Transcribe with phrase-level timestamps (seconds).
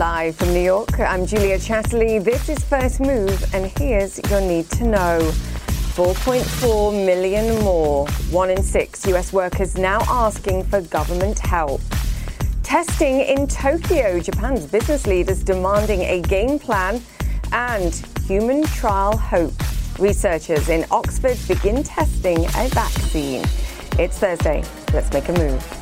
[0.00, 2.24] Live from New York, I'm Julia Chatterley.
[2.24, 5.18] This is First Move, and here's your need to know.
[5.92, 11.82] 4.4 million more, one in six US workers now asking for government help.
[12.62, 17.02] Testing in Tokyo, Japan's business leaders demanding a game plan
[17.52, 17.94] and
[18.24, 19.52] human trial hope.
[19.98, 23.44] Researchers in Oxford begin testing a vaccine.
[23.98, 24.64] It's Thursday.
[24.94, 25.79] Let's make a move.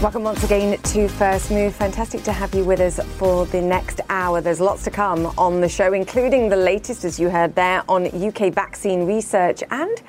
[0.00, 1.74] Welcome once again to First Move.
[1.74, 4.40] Fantastic to have you with us for the next hour.
[4.40, 8.06] There's lots to come on the show, including the latest, as you heard there, on
[8.06, 9.64] UK vaccine research.
[9.72, 10.00] And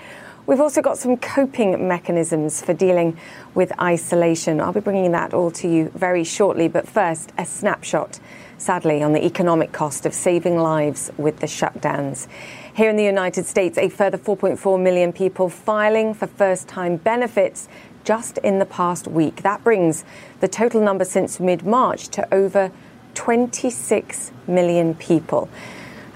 [0.45, 3.17] we've also got some coping mechanisms for dealing
[3.55, 4.61] with isolation.
[4.61, 6.67] I'll be bringing that all to you very shortly.
[6.67, 8.19] But first, a snapshot,
[8.59, 12.27] sadly, on the economic cost of saving lives with the shutdowns.
[12.75, 17.67] Here in the United States, a further 4.4 million people filing for first time benefits
[18.03, 19.41] just in the past week.
[19.43, 20.03] That brings
[20.39, 22.71] the total number since mid March to over
[23.13, 25.49] 26 million people.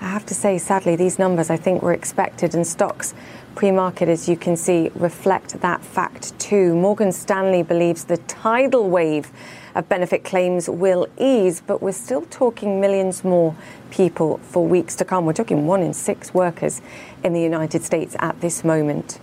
[0.02, 3.14] I have to say, sadly, these numbers I think were expected, and stocks
[3.56, 6.76] pre market, as you can see, reflect that fact too.
[6.76, 9.32] Morgan Stanley believes the tidal wave
[9.76, 13.56] of benefit claims will ease, but we're still talking millions more
[13.92, 15.26] people for weeks to come.
[15.26, 16.82] We're talking one in six workers
[17.24, 19.20] in the United States at this moment.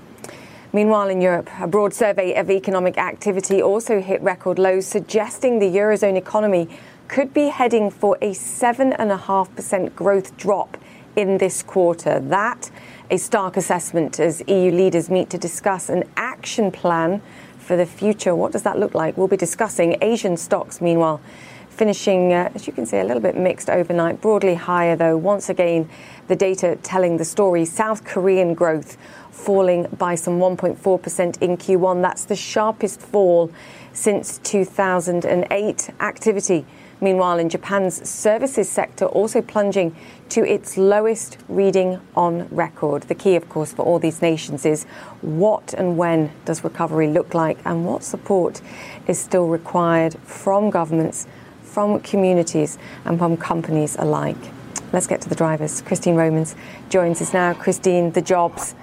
[0.73, 5.67] Meanwhile, in Europe, a broad survey of economic activity also hit record lows, suggesting the
[5.67, 6.69] Eurozone economy
[7.09, 10.77] could be heading for a 7.5% growth drop
[11.17, 12.21] in this quarter.
[12.21, 12.71] That,
[13.11, 17.21] a stark assessment as EU leaders meet to discuss an action plan
[17.59, 18.37] for the future.
[18.37, 19.17] What does that look like?
[19.17, 21.21] We'll be discussing Asian stocks, meanwhile,
[21.69, 25.17] finishing, uh, as you can see, a little bit mixed overnight, broadly higher, though.
[25.17, 25.89] Once again,
[26.29, 27.65] the data telling the story.
[27.65, 28.97] South Korean growth
[29.31, 32.03] falling by some 1.4% in Q1.
[32.03, 33.51] That's the sharpest fall
[33.93, 35.91] since 2008.
[36.01, 36.67] Activity,
[37.01, 39.95] meanwhile, in Japan's services sector also plunging
[40.31, 43.03] to its lowest reading on record.
[43.05, 44.85] The key, of course, for all these nations is
[45.21, 48.61] what and when does recovery look like and what support
[49.07, 51.27] is still required from governments,
[51.63, 54.37] from communities, and from companies alike.
[54.93, 55.83] Let's get to the drivers.
[55.83, 56.57] Christine Romans
[56.89, 57.55] joins us now.
[57.55, 58.75] Christine, the jobs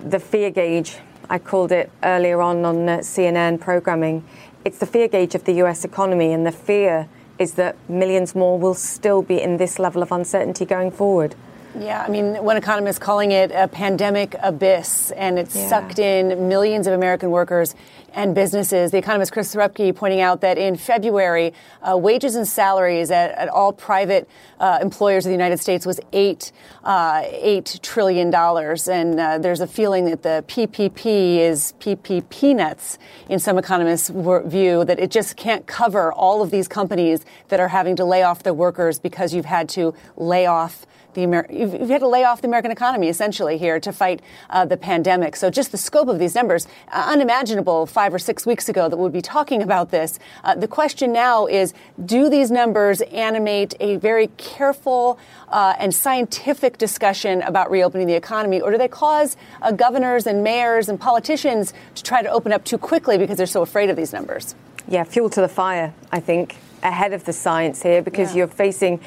[0.00, 0.98] the fear gauge.
[1.30, 4.24] I called it earlier on on uh, CNN programming.
[4.64, 8.58] It's the fear gauge of the US economy, and the fear is that millions more
[8.58, 11.34] will still be in this level of uncertainty going forward.
[11.78, 15.68] Yeah, I mean, one economist is calling it a pandemic abyss, and it's yeah.
[15.68, 17.74] sucked in millions of American workers
[18.14, 18.90] and businesses.
[18.90, 21.52] The economist Chris Rupkey pointing out that in February,
[21.82, 26.00] uh, wages and salaries at, at all private uh, employers in the United States was
[26.12, 26.52] eight
[26.84, 32.98] uh, eight trillion dollars, and uh, there's a feeling that the PPP is PP peanuts
[33.28, 37.68] in some economists' view that it just can't cover all of these companies that are
[37.68, 41.72] having to lay off their workers because you've had to lay off the Amer- you've,
[41.74, 44.20] you've, had to lay off the American economy essentially here to fight
[44.50, 45.36] uh, the pandemic.
[45.36, 48.96] So just the scope of these numbers, uh, unimaginable five or six weeks ago that
[48.96, 50.18] we'd be talking about this.
[50.44, 51.74] Uh, the question now is,
[52.04, 55.18] do these numbers animate a very careful
[55.48, 60.44] uh, and scientific discussion about reopening the economy, or do they cause uh, governors and
[60.44, 63.96] mayors and politicians to try to open up too quickly because they're so afraid of
[63.96, 64.54] these numbers?
[64.88, 68.38] Yeah, fuel to the fire, I think, ahead of the science here because yeah.
[68.38, 69.00] you're facing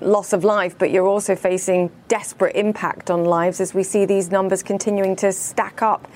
[0.00, 4.30] loss of life, but you're also facing desperate impact on lives as we see these
[4.30, 6.08] numbers continuing to stack up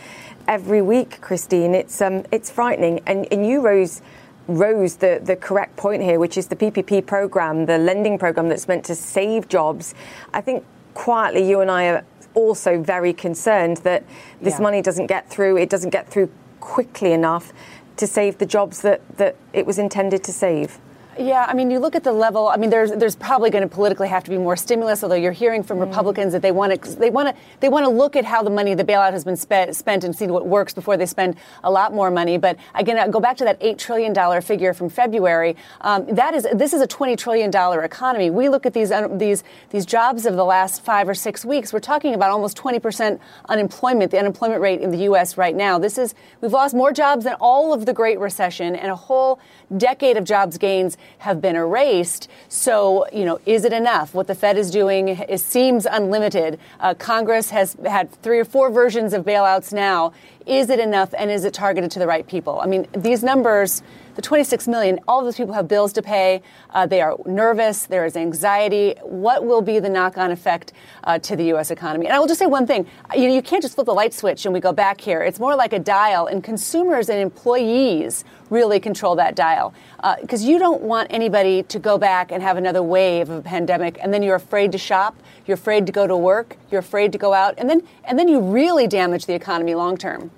[0.49, 1.75] every week, Christine.
[1.75, 4.03] It's um, it's frightening, and and you rose
[4.49, 8.67] rose the, the correct point here, which is the PPP program, the lending program that's
[8.69, 9.95] meant to save jobs.
[10.35, 10.65] I think
[10.95, 14.05] quietly, you and I are also very concerned that
[14.41, 14.63] this yeah.
[14.63, 15.59] money doesn't get through.
[15.59, 16.31] It doesn't get through
[16.61, 17.53] quickly enough
[17.97, 20.79] to save the jobs that, that it was intended to save.
[21.19, 22.49] Yeah, I mean, you look at the level.
[22.49, 25.03] I mean, there's there's probably going to politically have to be more stimulus.
[25.03, 25.87] Although you're hearing from mm.
[25.87, 28.49] Republicans that they want to they want to they want to look at how the
[28.49, 31.71] money the bailout has been spent spent and see what works before they spend a
[31.71, 32.39] lot more money.
[32.39, 35.55] But again, I go back to that eight trillion dollar figure from February.
[35.83, 38.31] Um, that is this is a twenty trillion dollar economy.
[38.31, 41.75] We look at these these these jobs of the last five or six weeks.
[41.75, 43.21] We're talking about almost twenty percent
[43.51, 44.13] unemployment.
[44.13, 45.37] The unemployment rate in the U.S.
[45.37, 45.79] right now.
[45.79, 49.41] This is we've lost more jobs than all of the Great Recession and a whole
[49.77, 52.29] decade of jobs gains have been erased.
[52.49, 54.15] So, you know, is it enough?
[54.15, 56.59] What the Fed is doing seems unlimited.
[56.81, 60.13] Uh, Congress has had three or four versions of bailouts now.
[60.47, 62.61] Is it enough and is it targeted to the right people?
[62.61, 63.83] I mean, these numbers
[64.15, 66.43] the 26 million, all of those people have bills to pay.
[66.71, 67.87] Uh, they are nervous.
[67.87, 68.95] There is anxiety.
[69.03, 70.73] What will be the knock-on effect
[71.05, 71.71] uh, to the U.S.
[71.71, 72.07] economy?
[72.07, 74.13] And I will just say one thing: you know, you can't just flip the light
[74.13, 75.23] switch and we go back here.
[75.23, 79.73] It's more like a dial, and consumers and employees really control that dial
[80.21, 83.43] because uh, you don't want anybody to go back and have another wave of a
[83.43, 85.17] pandemic, and then you're afraid to shop,
[85.47, 88.29] you're afraid to go to work, you're afraid to go out, and then and then
[88.29, 90.31] you really damage the economy long term.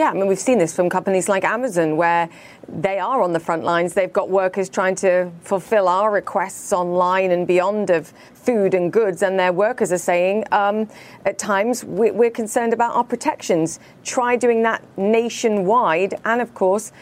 [0.00, 2.30] Yeah, I mean, we've seen this from companies like Amazon, where
[2.66, 3.92] they are on the front lines.
[3.92, 9.22] They've got workers trying to fulfill our requests online and beyond of food and goods,
[9.22, 10.88] and their workers are saying um,
[11.26, 13.78] at times we're concerned about our protections.
[14.02, 16.92] Try doing that nationwide, and of course,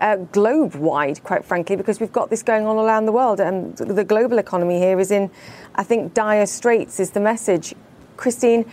[0.00, 3.76] uh, globe wide, quite frankly, because we've got this going on around the world, and
[3.76, 5.30] the global economy here is in,
[5.76, 6.98] I think, dire straits.
[6.98, 7.76] Is the message,
[8.16, 8.64] Christine?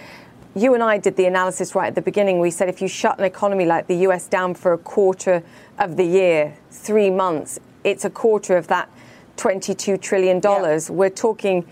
[0.56, 2.39] You and I did the analysis right at the beginning.
[2.39, 5.44] We said if you shut an economy like the US down for a quarter
[5.80, 8.89] of the year, three months, it's a quarter of that
[9.38, 10.42] $22 trillion.
[10.44, 10.80] Yeah.
[10.89, 11.65] We're talking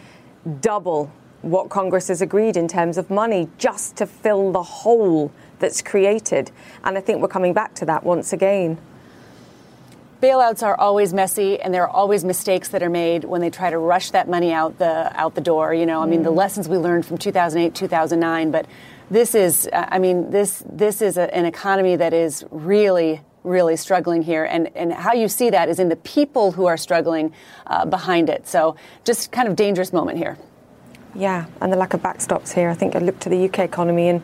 [0.62, 1.12] double
[1.42, 6.52] what Congress has agreed in terms of money just to fill the hole that's created.
[6.84, 8.78] And I think we're coming back to that once again
[10.22, 13.70] bailouts are always messy and there are always mistakes that are made when they try
[13.70, 16.02] to rush that money out the out the door you know?
[16.02, 16.38] I mean the mm.
[16.38, 18.66] lessons we learned from 2008 2009 but
[19.10, 24.22] this is i mean this this is a, an economy that is really really struggling
[24.22, 27.34] here and and how you see that is in the people who are struggling
[27.68, 28.48] uh, behind it.
[28.48, 28.76] So
[29.06, 30.38] just kind of dangerous moment here.
[31.16, 32.70] Yeah and the lack of backstops here.
[32.70, 34.22] I think i look to the uk economy and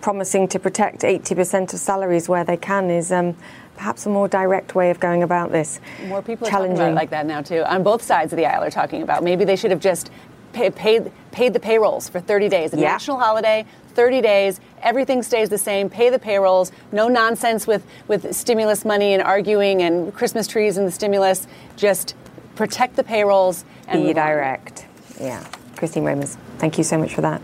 [0.00, 3.36] promising to protect 80% of salaries where they can is um,
[3.82, 5.80] perhaps a more direct way of going about this.
[6.06, 7.64] More people are talking about it like that now too.
[7.64, 10.08] On both sides of the aisle are talking about maybe they should have just
[10.52, 12.92] pay, paid paid the payrolls for 30 days, a yeah.
[12.92, 13.66] national holiday.
[13.94, 19.12] 30 days, everything stays the same, pay the payrolls, no nonsense with, with stimulus money
[19.14, 21.48] and arguing and Christmas trees and the stimulus.
[21.76, 22.14] Just
[22.54, 24.86] protect the payrolls and be direct.
[25.20, 25.44] Yeah.
[25.76, 27.42] Christine Romans, thank you so much for that.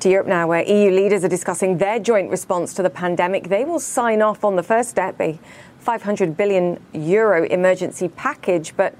[0.00, 3.48] To Europe now, where EU leaders are discussing their joint response to the pandemic.
[3.48, 5.38] They will sign off on the first step, a
[5.86, 8.92] 500 billion euro emergency package, but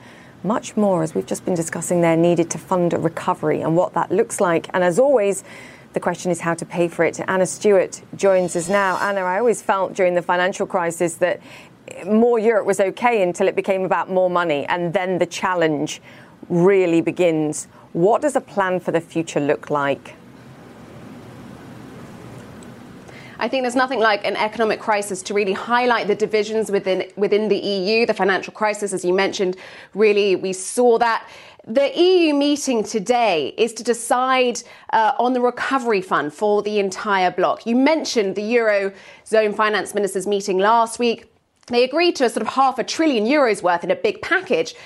[0.45, 3.93] much more, as we've just been discussing, there needed to fund a recovery and what
[3.95, 4.69] that looks like.
[4.73, 5.43] And as always,
[5.95, 7.19] the question is how to pay for it.
[7.27, 8.99] Anna Stewart joins us now.
[8.99, 11.41] Anna, I always felt during the financial crisis that
[12.07, 16.01] more Europe was okay until it became about more money, and then the challenge
[16.49, 17.65] really begins.
[17.95, 20.15] What does a plan for the future look like?
[23.39, 27.49] I think there's nothing like an economic crisis to really highlight the divisions within within
[27.49, 28.07] the EU.
[28.07, 29.57] The financial crisis, as you mentioned,
[29.95, 31.29] really we saw that.
[31.69, 34.63] The EU meeting today is to decide
[34.93, 37.67] uh, on the recovery fund for the entire bloc.
[37.67, 41.27] You mentioned the Eurozone finance ministers meeting last week.
[41.67, 44.77] They agreed to a sort of half a trillion euros worth in a big package.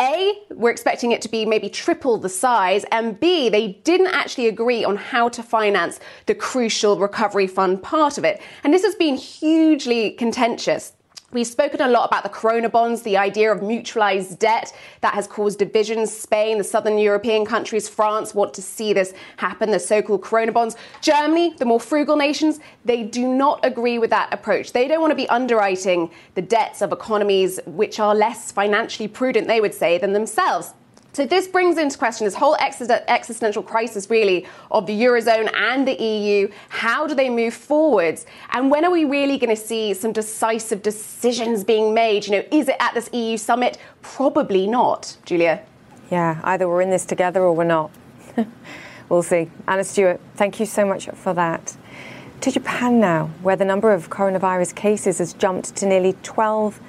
[0.00, 4.48] A, we're expecting it to be maybe triple the size, and B, they didn't actually
[4.48, 8.40] agree on how to finance the crucial recovery fund part of it.
[8.64, 10.94] And this has been hugely contentious.
[11.32, 15.28] We've spoken a lot about the corona bonds, the idea of mutualized debt that has
[15.28, 16.12] caused divisions.
[16.12, 20.50] Spain, the southern European countries, France want to see this happen, the so called corona
[20.50, 20.74] bonds.
[21.00, 24.72] Germany, the more frugal nations, they do not agree with that approach.
[24.72, 29.46] They don't want to be underwriting the debts of economies which are less financially prudent,
[29.46, 30.74] they would say, than themselves.
[31.12, 36.00] So this brings into question this whole existential crisis, really, of the eurozone and the
[36.00, 36.48] EU.
[36.68, 38.26] How do they move forwards?
[38.50, 42.26] And when are we really going to see some decisive decisions being made?
[42.26, 43.78] You know, is it at this EU summit?
[44.02, 45.62] Probably not, Julia.
[46.12, 47.90] Yeah, either we're in this together or we're not.
[49.08, 49.50] we'll see.
[49.66, 51.76] Anna Stewart, thank you so much for that.
[52.42, 56.80] To Japan now, where the number of coronavirus cases has jumped to nearly 12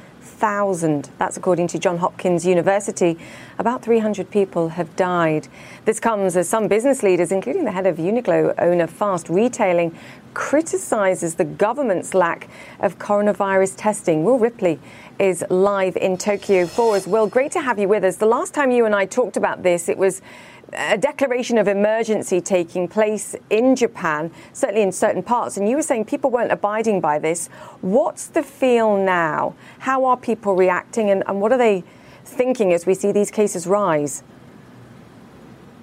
[0.42, 1.12] 1,000.
[1.20, 3.18] That's according to Johns Hopkins University.
[3.60, 5.48] About 300 people have died.
[5.86, 9.96] This comes as some business leaders, including the head of Uniqlo owner Fast Retailing,
[10.34, 14.24] criticizes the government's lack of coronavirus testing.
[14.24, 14.80] Will Ripley
[15.20, 17.06] is live in Tokyo for us.
[17.06, 18.16] Will, great to have you with us.
[18.16, 20.22] The last time you and I talked about this, it was
[20.74, 25.82] a declaration of emergency taking place in Japan, certainly in certain parts, and you were
[25.82, 27.48] saying people weren't abiding by this.
[27.82, 29.56] What's the feel now?
[29.80, 31.84] How are people reacting, and, and what are they
[32.24, 34.24] thinking as we see these cases rise?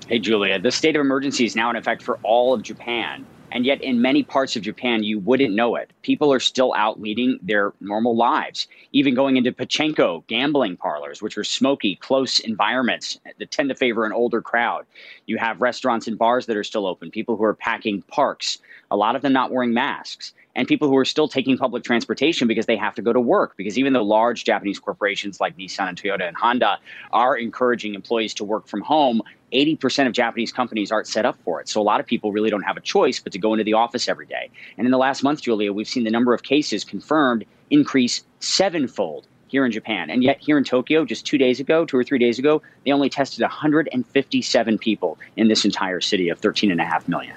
[0.07, 3.27] Hey, Julia, the state of emergency is now in effect for all of Japan.
[3.51, 5.91] And yet, in many parts of Japan, you wouldn't know it.
[6.03, 11.39] People are still out leading their normal lives, even going into pachinko gambling parlors, which
[11.39, 14.85] are smoky, close environments that tend to favor an older crowd.
[15.27, 18.59] You have restaurants and bars that are still open, people who are packing parks,
[18.91, 22.49] a lot of them not wearing masks and people who are still taking public transportation
[22.49, 23.55] because they have to go to work.
[23.57, 26.81] Because even though large Japanese corporations like Nissan and Toyota and Honda
[27.13, 31.61] are encouraging employees to work from home, 80% of Japanese companies aren't set up for
[31.61, 31.69] it.
[31.69, 33.75] So a lot of people really don't have a choice but to go into the
[33.75, 34.51] office every day.
[34.77, 39.27] And in the last month, Julia, we've seen the number of cases confirmed increase sevenfold
[39.49, 40.11] here in Japan.
[40.11, 42.93] And yet, here in Tokyo, just two days ago, two or three days ago, they
[42.93, 47.35] only tested 157 people in this entire city of 13.5 million.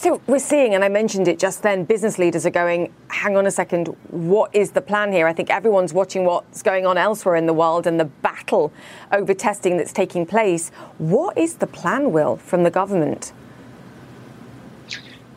[0.00, 3.46] So we're seeing, and I mentioned it just then, business leaders are going, hang on
[3.46, 5.26] a second, what is the plan here?
[5.26, 8.72] I think everyone's watching what's going on elsewhere in the world and the battle
[9.12, 10.70] over testing that's taking place.
[10.96, 13.34] What is the plan, Will, from the government?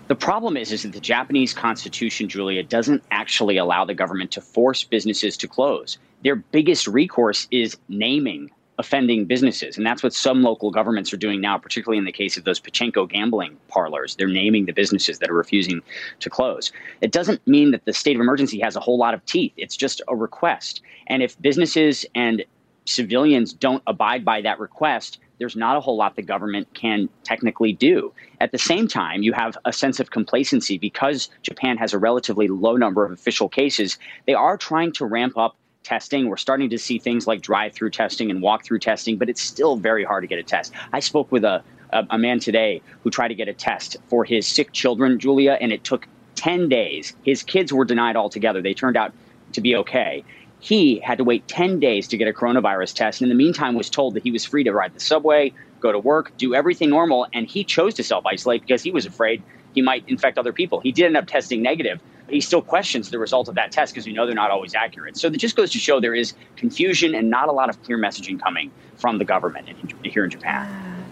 [0.08, 4.40] The problem is, is that the Japanese constitution, Julia, doesn't actually allow the government to
[4.40, 5.98] force businesses to close.
[6.24, 8.50] Their biggest recourse is naming
[8.80, 9.78] offending businesses.
[9.78, 12.60] And that's what some local governments are doing now, particularly in the case of those
[12.60, 14.16] pachinko gambling parlors.
[14.16, 15.82] They're naming the businesses that are refusing
[16.20, 16.72] to close.
[17.02, 19.76] It doesn't mean that the state of emergency has a whole lot of teeth, it's
[19.76, 20.82] just a request.
[21.08, 22.44] And if businesses and
[22.86, 27.74] civilians don't abide by that request, there's not a whole lot the government can technically
[27.74, 28.14] do.
[28.40, 32.48] At the same time, you have a sense of complacency because Japan has a relatively
[32.48, 33.98] low number of official cases.
[34.26, 36.30] They are trying to ramp up testing.
[36.30, 40.04] We're starting to see things like drive-through testing and walk-through testing, but it's still very
[40.04, 40.74] hard to get a test.
[40.92, 44.24] I spoke with a, a, a man today who tried to get a test for
[44.26, 47.14] his sick children, Julia, and it took 10 days.
[47.24, 48.62] His kids were denied altogether.
[48.62, 49.14] They turned out
[49.54, 50.24] to be okay.
[50.60, 53.76] He had to wait 10 days to get a coronavirus test, and in the meantime
[53.76, 56.90] was told that he was free to ride the subway, go to work, do everything
[56.90, 59.44] normal, and he chose to self-isolate because he was afraid
[59.76, 60.80] he might infect other people.
[60.80, 62.00] He did end up testing negative,
[62.30, 65.18] he still questions the result of that test because we know they're not always accurate.
[65.18, 67.98] So it just goes to show there is confusion and not a lot of clear
[67.98, 71.06] messaging coming from the government in, here in Japan.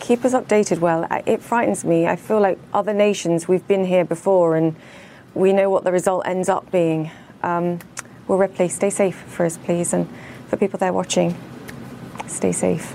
[0.00, 0.80] Keep us updated.
[0.80, 2.06] Well, it frightens me.
[2.06, 4.76] I feel like other nations, we've been here before and
[5.34, 7.10] we know what the result ends up being.
[7.42, 7.78] Um,
[8.28, 9.92] Will Ripley, stay safe for us, please.
[9.92, 10.08] And
[10.48, 11.36] for people there watching,
[12.26, 12.94] stay safe.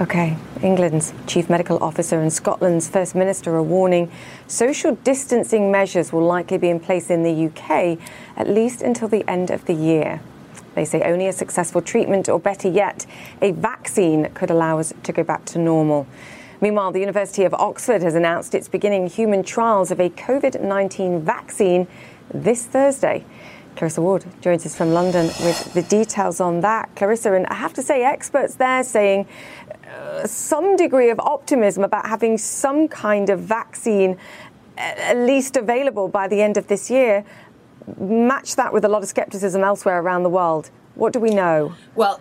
[0.00, 4.10] Okay, England's chief medical officer and Scotland's first minister are warning
[4.46, 7.98] social distancing measures will likely be in place in the UK
[8.34, 10.22] at least until the end of the year.
[10.74, 13.04] They say only a successful treatment, or better yet,
[13.42, 16.06] a vaccine could allow us to go back to normal.
[16.62, 21.20] Meanwhile, the University of Oxford has announced it's beginning human trials of a COVID 19
[21.20, 21.86] vaccine
[22.32, 23.26] this Thursday.
[23.76, 26.94] Clarissa Ward joins us from London with the details on that.
[26.96, 29.26] Clarissa, and I have to say, experts there saying
[29.88, 34.16] uh, some degree of optimism about having some kind of vaccine
[34.76, 37.24] at least available by the end of this year.
[37.98, 40.70] Match that with a lot of skepticism elsewhere around the world.
[40.94, 41.74] What do we know?
[41.94, 42.20] Well,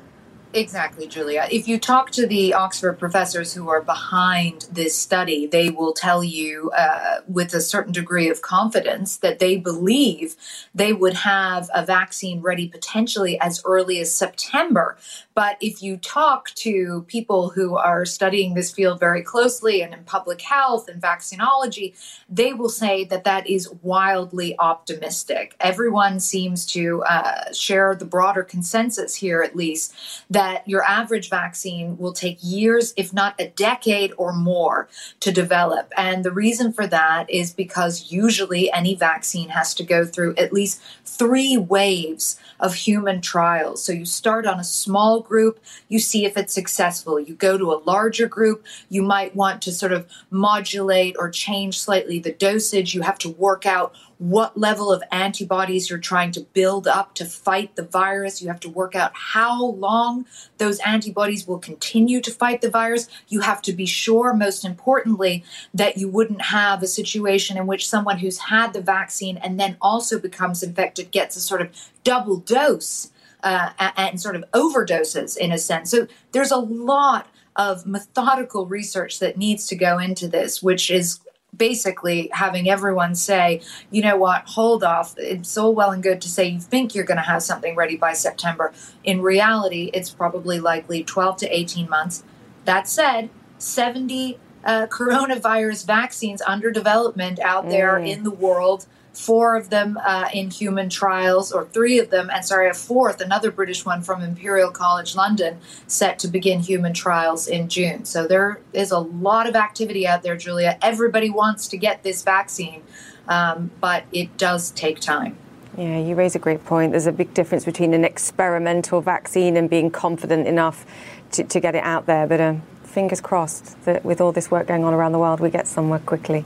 [0.51, 1.47] Exactly, Julia.
[1.51, 6.23] If you talk to the Oxford professors who are behind this study, they will tell
[6.23, 10.35] you uh, with a certain degree of confidence that they believe
[10.73, 14.97] they would have a vaccine ready potentially as early as September.
[15.39, 20.03] But if you talk to people who are studying this field very closely and in
[20.03, 21.95] public health and vaccinology,
[22.27, 25.55] they will say that that is wildly optimistic.
[25.61, 29.93] Everyone seems to uh, share the broader consensus here, at least,
[30.29, 34.89] that your average vaccine will take years, if not a decade or more,
[35.21, 35.93] to develop.
[35.95, 40.51] And the reason for that is because usually any vaccine has to go through at
[40.51, 43.81] least three waves of human trials.
[43.81, 47.19] So you start on a small group, you see if it's successful.
[47.19, 51.79] You go to a larger group, you might want to sort of modulate or change
[51.79, 52.93] slightly the dosage.
[52.93, 57.23] You have to work out what level of antibodies you're trying to build up to
[57.23, 58.41] fight the virus.
[58.41, 60.25] You have to work out how long
[60.57, 63.07] those antibodies will continue to fight the virus.
[63.29, 67.87] You have to be sure, most importantly, that you wouldn't have a situation in which
[67.87, 71.69] someone who's had the vaccine and then also becomes infected gets a sort of
[72.03, 73.11] double dose
[73.43, 75.91] uh, and sort of overdoses in a sense.
[75.91, 81.19] So there's a lot of methodical research that needs to go into this, which is
[81.55, 85.15] basically having everyone say, you know what, hold off.
[85.17, 87.97] It's all well and good to say you think you're going to have something ready
[87.97, 88.71] by September.
[89.03, 92.23] In reality, it's probably likely 12 to 18 months.
[92.65, 98.09] That said, 70 uh, coronavirus vaccines under development out there mm.
[98.09, 102.45] in the world four of them uh, in human trials, or three of them, and
[102.45, 107.47] sorry, a fourth, another British one from Imperial College London, set to begin human trials
[107.47, 108.05] in June.
[108.05, 110.77] So there is a lot of activity out there, Julia.
[110.81, 112.83] Everybody wants to get this vaccine,
[113.27, 115.37] um, but it does take time.
[115.77, 116.91] Yeah, you raise a great point.
[116.91, 120.85] There's a big difference between an experimental vaccine and being confident enough
[121.31, 122.27] to, to get it out there.
[122.27, 125.49] But uh, fingers crossed that with all this work going on around the world, we
[125.49, 126.43] get somewhere quickly.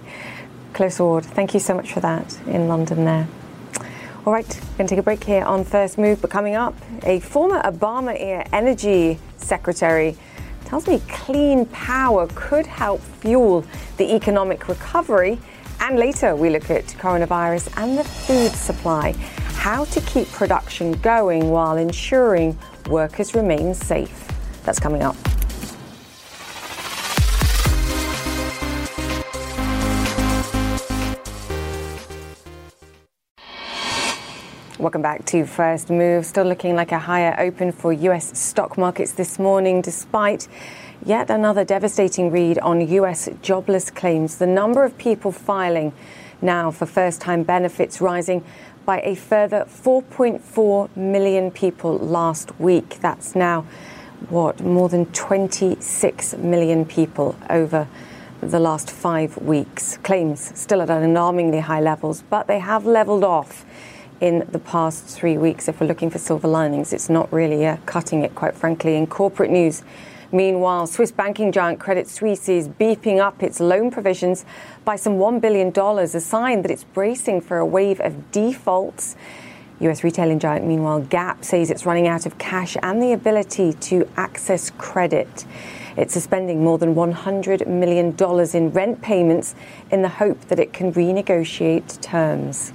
[0.73, 3.27] Clarissa Ward, thank you so much for that in London there.
[4.25, 6.73] All right, we're going to take a break here on First Move, but coming up,
[7.03, 10.17] a former Obama era energy secretary
[10.65, 13.65] tells me clean power could help fuel
[13.97, 15.39] the economic recovery.
[15.79, 19.11] And later, we look at coronavirus and the food supply,
[19.55, 22.57] how to keep production going while ensuring
[22.89, 24.27] workers remain safe.
[24.63, 25.17] That's coming up.
[34.83, 36.25] Welcome back to First Move.
[36.25, 40.49] Still looking like a higher open for US stock markets this morning, despite
[41.05, 44.39] yet another devastating read on US jobless claims.
[44.39, 45.93] The number of people filing
[46.41, 48.43] now for first time benefits rising
[48.83, 52.97] by a further 4.4 million people last week.
[52.99, 53.61] That's now,
[54.27, 57.87] what, more than 26 million people over
[58.41, 59.95] the last five weeks.
[60.03, 63.65] Claims still at an alarmingly high levels, but they have leveled off
[64.23, 65.67] in the past three weeks.
[65.67, 68.95] If we're looking for silver linings, it's not really uh, cutting it, quite frankly.
[68.95, 69.83] In corporate news,
[70.31, 74.45] Meanwhile, Swiss banking giant Credit Suisse is beefing up its loan provisions
[74.83, 79.15] by some $1 billion, a sign that it's bracing for a wave of defaults.
[79.79, 84.09] US retailing giant, meanwhile, Gap says it's running out of cash and the ability to
[84.17, 85.45] access credit.
[85.97, 88.15] It's suspending more than $100 million
[88.55, 89.53] in rent payments
[89.91, 92.73] in the hope that it can renegotiate terms.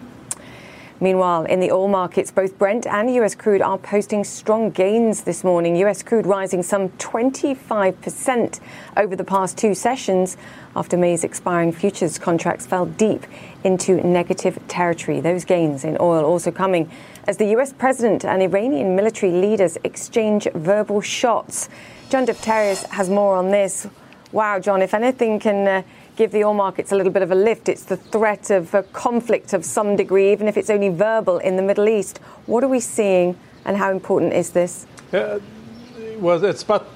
[1.00, 5.44] Meanwhile, in the oil markets, both Brent and US crude are posting strong gains this
[5.44, 5.76] morning.
[5.76, 8.60] US crude rising some 25%
[8.96, 10.36] over the past two sessions
[10.74, 13.26] after May's expiring futures contracts fell deep
[13.62, 15.20] into negative territory.
[15.20, 16.90] Those gains in oil also coming
[17.28, 21.68] as the US president and Iranian military leaders exchange verbal shots.
[22.10, 23.86] John Defterios has more on this.
[24.32, 25.68] Wow, John, if anything can.
[25.68, 25.82] Uh,
[26.18, 27.68] give the oil markets a little bit of a lift.
[27.68, 31.54] It's the threat of a conflict of some degree, even if it's only verbal in
[31.54, 32.18] the Middle East.
[32.46, 34.84] What are we seeing, and how important is this?
[35.12, 35.38] Uh,
[36.18, 36.88] well, it's about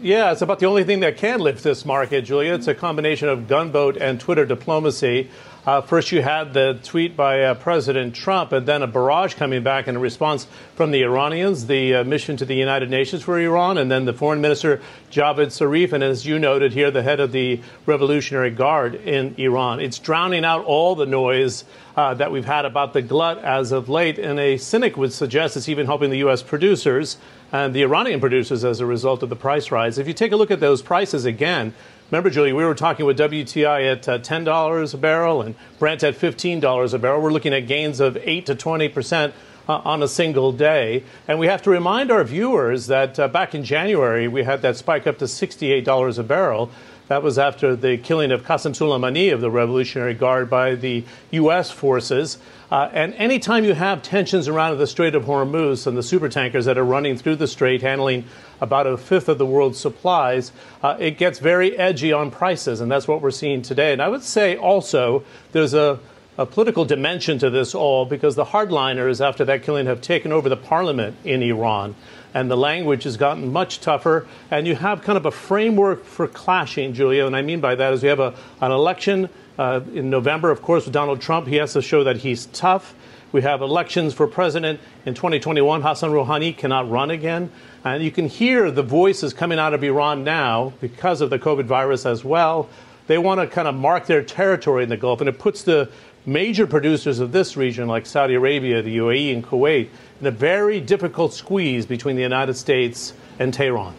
[0.00, 2.54] yeah, it's about the only thing that can lift this market, Julia.
[2.54, 5.28] It's a combination of gunboat and Twitter diplomacy.
[5.66, 9.62] Uh, first, you had the tweet by uh, President Trump, and then a barrage coming
[9.62, 13.76] back in response from the Iranians, the uh, mission to the United Nations for Iran,
[13.76, 17.32] and then the Foreign Minister Javad Zarif, and as you noted here, the head of
[17.32, 19.80] the Revolutionary Guard in Iran.
[19.80, 21.64] It's drowning out all the noise
[21.96, 25.56] uh, that we've had about the glut as of late, and a cynic would suggest
[25.56, 26.42] it's even helping the U.S.
[26.42, 27.18] producers
[27.50, 29.98] and the Iranian producers as a result of the price rise.
[29.98, 31.74] If you take a look at those prices again,
[32.10, 36.14] Remember, Julie, we were talking with WTI at uh, $10 a barrel and Brent at
[36.14, 37.20] $15 a barrel.
[37.20, 39.34] We're looking at gains of 8 to 20 percent
[39.68, 41.04] uh, on a single day.
[41.26, 44.76] And we have to remind our viewers that uh, back in January, we had that
[44.76, 46.70] spike up to $68 a barrel.
[47.08, 51.70] That was after the killing of Qasem Soleimani of the Revolutionary Guard by the U.S.
[51.70, 52.38] forces.
[52.70, 56.76] Uh, and anytime you have tensions around the Strait of Hormuz and the supertankers that
[56.76, 58.24] are running through the strait, handling
[58.60, 62.80] about a fifth of the world's supplies, uh, it gets very edgy on prices.
[62.80, 63.92] And that's what we're seeing today.
[63.92, 66.00] And I would say also there's a
[66.38, 70.48] a political dimension to this all because the hardliners, after that killing, have taken over
[70.48, 71.96] the parliament in Iran
[72.34, 74.26] and the language has gotten much tougher.
[74.50, 77.26] And you have kind of a framework for clashing, Julia.
[77.26, 80.62] And I mean by that is we have a, an election uh, in November, of
[80.62, 81.48] course, with Donald Trump.
[81.48, 82.94] He has to show that he's tough.
[83.30, 85.82] We have elections for president in 2021.
[85.82, 87.50] Hassan Rouhani cannot run again.
[87.84, 91.64] And you can hear the voices coming out of Iran now because of the COVID
[91.64, 92.68] virus as well.
[93.06, 95.90] They want to kind of mark their territory in the Gulf, and it puts the
[96.26, 99.88] major producers of this region, like Saudi Arabia, the UAE, and Kuwait,
[100.20, 103.94] in a very difficult squeeze between the United States and Tehran.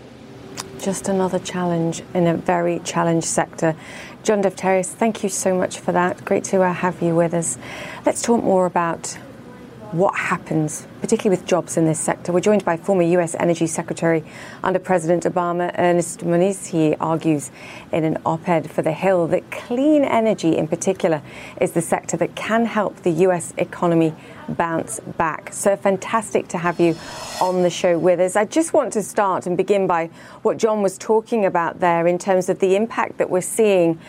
[0.80, 3.76] Just another challenge in a very challenged sector.
[4.24, 6.24] John Defterios, thank you so much for that.
[6.26, 7.58] Great to uh, have you with us.
[8.06, 9.18] Let's talk more about
[9.92, 12.32] what happens, particularly with jobs in this sector.
[12.32, 13.36] We're joined by former U.S.
[13.40, 14.24] Energy Secretary
[14.64, 16.68] under President Obama, Ernest Moniz.
[16.68, 17.50] He argues
[17.92, 21.24] in an op ed for The Hill that clean energy, in particular,
[21.60, 23.54] is the sector that can help the U.S.
[23.58, 24.14] economy
[24.48, 25.52] bounce back.
[25.54, 26.96] So fantastic to have you
[27.42, 28.36] on the show with us.
[28.36, 30.12] I just want to start and begin by
[30.44, 34.00] what John was talking about there in terms of the impact that we're seeing,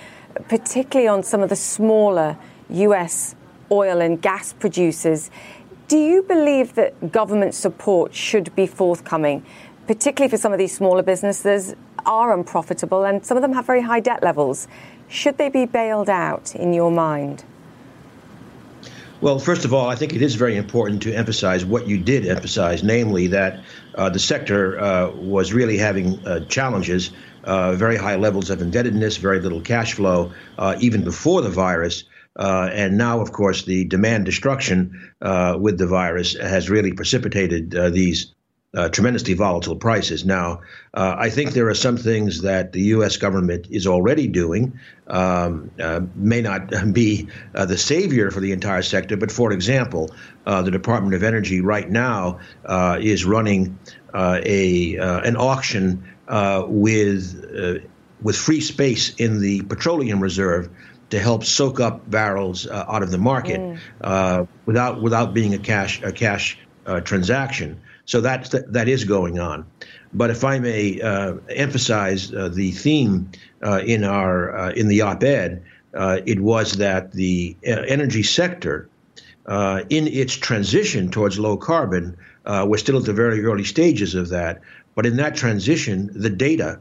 [0.49, 2.37] particularly on some of the smaller
[2.69, 3.35] U.S.
[3.71, 5.31] oil and gas producers
[5.91, 9.45] do you believe that government support should be forthcoming,
[9.89, 11.75] particularly for some of these smaller businesses
[12.07, 14.69] are unprofitable and some of them have very high debt levels?
[15.09, 17.43] Should they be bailed out in your mind?
[19.21, 22.25] Well, first of all, I think it is very important to emphasize what you did
[22.25, 23.65] emphasize, namely that
[23.97, 27.11] uh, the sector uh, was really having uh, challenges,
[27.43, 32.05] uh, very high levels of indebtedness, very little cash flow, uh, even before the virus.
[32.37, 37.75] Uh, and now, of course, the demand destruction uh, with the virus has really precipitated
[37.75, 38.35] uh, these
[38.73, 40.25] uh, tremendously volatile prices.
[40.25, 40.61] Now,
[40.95, 43.17] uh, I think there are some things that the U.S.
[43.17, 44.79] government is already doing.
[45.09, 50.15] Um, uh, may not be the savior for the entire sector, but for example,
[50.45, 52.39] the Department of Energy right now
[53.01, 53.77] is running
[54.15, 56.05] a an auction
[56.69, 57.91] with
[58.23, 60.69] with free space in the petroleum reserve
[61.11, 63.79] to help soak up barrels uh, out of the market mm.
[64.01, 67.81] uh, without without being a cash a cash uh, transaction.
[68.05, 69.67] So that that is going on.
[70.13, 73.31] But if I may uh, emphasize uh, the theme
[73.63, 75.63] uh, in our in the op-ed,
[75.95, 78.89] it was that the energy sector,
[79.47, 84.61] in its transition towards low carbon, we're still at the very early stages of that.
[84.97, 86.81] But in that transition, the data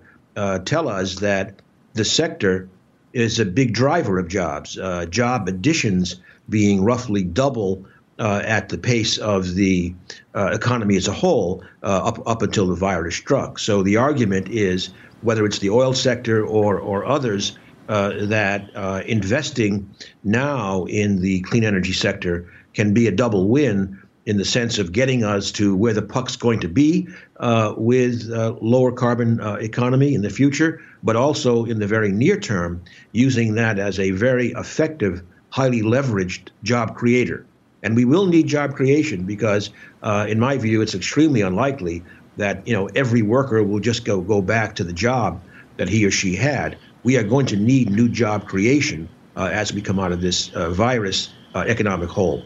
[0.65, 1.61] tell us that
[1.93, 2.67] the sector
[3.13, 4.77] is a big driver of jobs.
[4.77, 6.17] Uh, job additions
[6.49, 7.85] being roughly double
[8.19, 9.93] uh, at the pace of the
[10.35, 13.59] uh, economy as a whole uh, up up until the virus struck.
[13.59, 14.89] So the argument is
[15.21, 17.57] whether it's the oil sector or or others.
[17.87, 19.89] Uh, that uh, investing
[20.23, 24.91] now in the clean energy sector can be a double win in the sense of
[24.91, 29.53] getting us to where the puck's going to be uh, with uh, lower carbon uh,
[29.55, 32.81] economy in the future, but also in the very near term,
[33.11, 37.45] using that as a very effective, highly leveraged job creator.
[37.81, 39.69] And we will need job creation because,
[40.03, 42.03] uh, in my view, it's extremely unlikely
[42.37, 45.41] that you know every worker will just go go back to the job
[45.77, 46.77] that he or she had.
[47.03, 49.07] We are going to need new job creation
[49.37, 52.43] uh, as we come out of this uh, virus economic hole.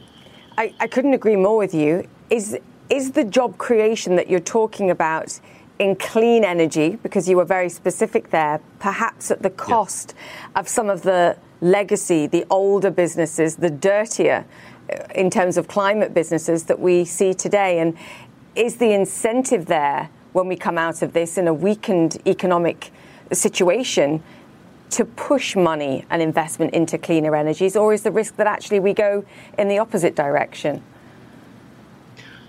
[0.57, 2.07] I, I couldn't agree more with you.
[2.29, 2.57] Is
[2.89, 5.39] is the job creation that you're talking about
[5.79, 10.59] in clean energy, because you were very specific there, perhaps at the cost yeah.
[10.59, 14.45] of some of the legacy, the older businesses, the dirtier
[14.91, 17.79] uh, in terms of climate businesses that we see today?
[17.79, 17.97] And
[18.55, 22.91] is the incentive there when we come out of this in a weakened economic
[23.31, 24.21] situation
[24.91, 28.93] to push money and investment into cleaner energies, or is the risk that actually we
[28.93, 29.25] go
[29.57, 30.83] in the opposite direction?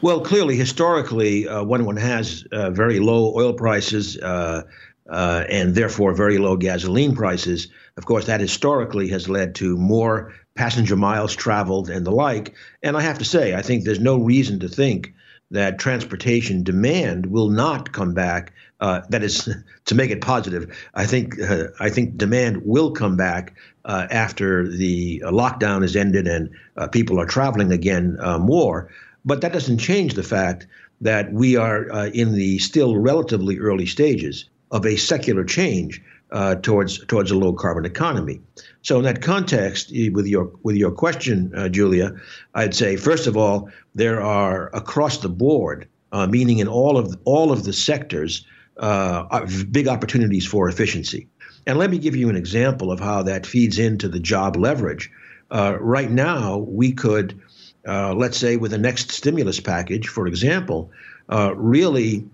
[0.05, 4.65] Well, clearly, historically, uh, when one has uh, very low oil prices uh,
[5.09, 10.35] uh, and therefore very low gasoline prices, of course, that historically has led to more
[10.57, 12.55] passenger miles traveled and the like.
[12.83, 15.15] And I have to say, I think there's no reason to think
[15.51, 18.53] that transportation demand will not come back.
[18.81, 19.49] Uh, that is
[19.87, 20.71] to make it positive.
[20.93, 23.55] I think uh, I think demand will come back
[23.87, 28.91] uh, after the lockdown is ended and uh, people are traveling again uh, more.
[29.25, 30.67] But that doesn't change the fact
[31.01, 36.57] that we are uh, in the still relatively early stages of a secular change uh,
[36.57, 38.41] towards towards a low carbon economy.
[38.83, 42.15] So in that context, with your with your question, uh, Julia,
[42.55, 47.17] I'd say first of all there are across the board, uh, meaning in all of
[47.25, 48.47] all of the sectors,
[48.79, 51.29] uh, big opportunities for efficiency.
[51.67, 55.11] And let me give you an example of how that feeds into the job leverage.
[55.51, 57.41] Uh, right now, we could,
[57.87, 60.91] uh, let's say, with the next stimulus package, for example,
[61.29, 62.25] really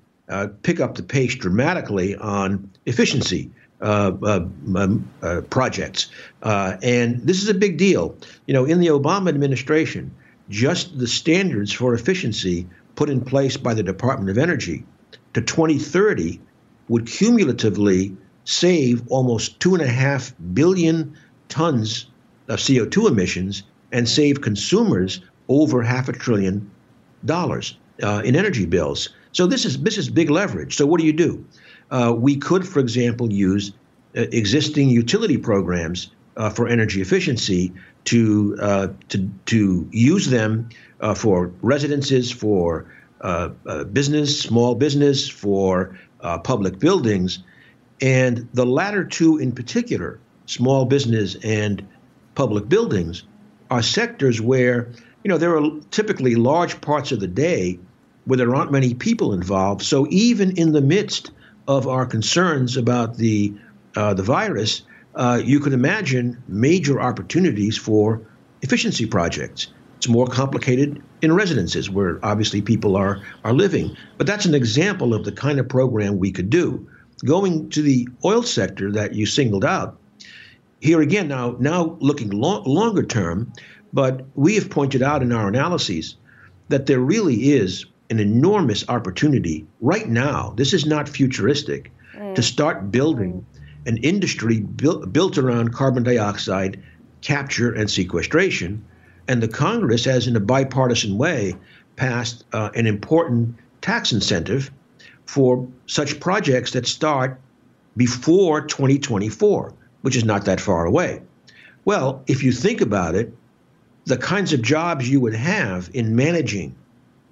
[0.63, 4.47] pick up the pace dramatically on efficiency uh, uh,
[5.23, 6.11] uh, projects.
[6.43, 8.15] Uh, and this is a big deal.
[8.45, 10.15] You know, in the Obama administration,
[10.51, 14.85] just the standards for efficiency put in place by the Department of Energy
[15.33, 16.39] to 2030
[16.89, 21.17] would cumulatively save almost two and a half billion
[21.49, 22.05] tons
[22.49, 26.71] of CO2 emissions and save consumers over half a trillion
[27.27, 29.11] dollars uh, in energy bills.
[29.33, 30.77] So this is this is big leverage.
[30.77, 31.45] So what do you do?
[31.91, 33.73] Uh, we could, for example, use
[34.17, 37.73] uh, existing utility programs uh, for energy efficiency
[38.05, 40.69] to uh, to to use them
[41.01, 42.87] uh, for residences, for
[43.93, 45.99] business, small business, for
[46.45, 47.41] public buildings,
[48.01, 51.87] and the latter two in particular, small business and
[52.35, 53.25] public buildings,
[53.71, 54.89] are sectors where
[55.25, 57.79] you know there are typically large parts of the day
[58.25, 59.83] where there aren't many people involved.
[59.83, 61.33] So even in the midst
[61.69, 63.53] of our concerns about the
[63.97, 64.83] uh, the virus,
[65.17, 68.23] uh, you can imagine major opportunities for
[68.63, 69.69] efficiency projects.
[69.97, 75.13] It's more complicated in residences where obviously people are are living, but that's an example
[75.13, 76.87] of the kind of program we could do.
[77.25, 79.99] Going to the oil sector that you singled out,
[80.81, 83.53] here again now now looking lo- longer term,
[83.93, 86.17] but we have pointed out in our analyses
[86.69, 90.53] that there really is an enormous opportunity right now.
[90.57, 92.35] This is not futuristic mm.
[92.35, 93.47] to start building
[93.87, 96.83] an industry built, built around carbon dioxide
[97.23, 98.85] capture and sequestration.
[99.29, 101.57] And the Congress has, in a bipartisan way,
[101.97, 104.71] passed uh, an important tax incentive
[105.25, 107.41] for such projects that start
[107.97, 109.73] before 2024,
[110.03, 111.23] which is not that far away.
[111.85, 113.33] Well, if you think about it,
[114.11, 116.75] the kinds of jobs you would have in managing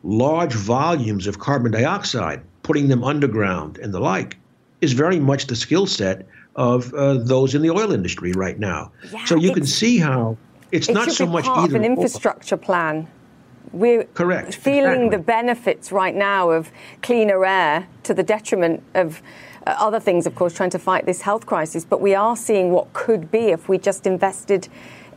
[0.05, 4.39] large volumes of carbon dioxide, putting them underground and the like,
[4.81, 8.93] is very much the skill set of uh, those in the oil industry right now.
[9.13, 10.37] Yeah, so you can see how
[10.71, 11.77] it's it not so much part either.
[11.77, 13.09] Of an infrastructure plan.
[13.73, 15.11] We're correct feeling exactly.
[15.11, 16.71] the benefits right now of
[17.03, 19.21] cleaner air to the detriment of
[19.67, 21.85] uh, other things, of course, trying to fight this health crisis.
[21.85, 24.69] But we are seeing what could be if we just invested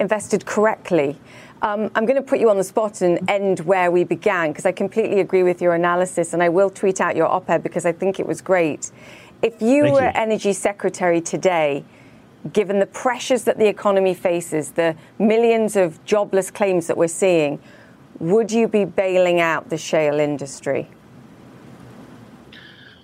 [0.01, 1.17] invested correctly.
[1.61, 4.65] Um, I'm going to put you on the spot and end where we began because
[4.65, 7.91] I completely agree with your analysis, and I will tweet out your op-ed because I
[7.91, 8.91] think it was great.
[9.43, 10.11] If you Thank were you.
[10.15, 11.83] energy secretary today,
[12.53, 17.59] given the pressures that the economy faces, the millions of jobless claims that we're seeing,
[18.19, 20.89] would you be bailing out the shale industry?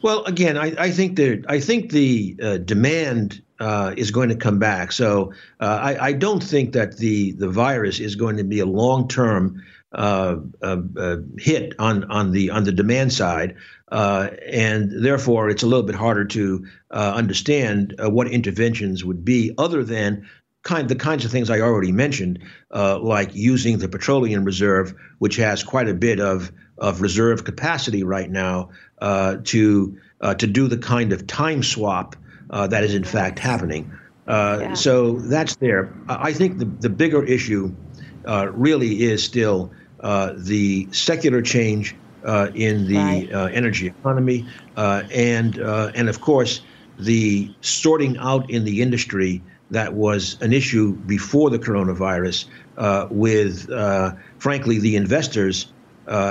[0.01, 4.35] Well, again, I, I think the I think the uh, demand uh, is going to
[4.35, 4.91] come back.
[4.91, 8.65] So uh, I, I, don't think that the the virus is going to be a
[8.65, 13.55] long term uh, uh, uh, hit on on the on the demand side,
[13.89, 20.27] and therefore it's a little bit harder to understand what interventions would be other than
[20.61, 22.39] kind the kinds of things I already mentioned,
[22.69, 28.29] like using the petroleum reserve, which has quite a bit of of reserve capacity right
[28.29, 28.69] now,
[29.01, 29.97] to
[30.37, 32.17] to do the kind of time swap
[32.49, 33.91] uh, that is in fact happening.
[34.27, 34.73] Uh, yeah.
[34.73, 35.93] So that's there.
[36.09, 37.73] I think the, the bigger issue
[38.27, 43.31] uh, really is still uh, the secular change uh, in the right.
[43.31, 46.61] Uh, energy economy, and and of course
[46.99, 52.45] the sorting out in the industry that was an issue before the coronavirus,
[53.09, 53.69] with
[54.39, 55.71] frankly the investors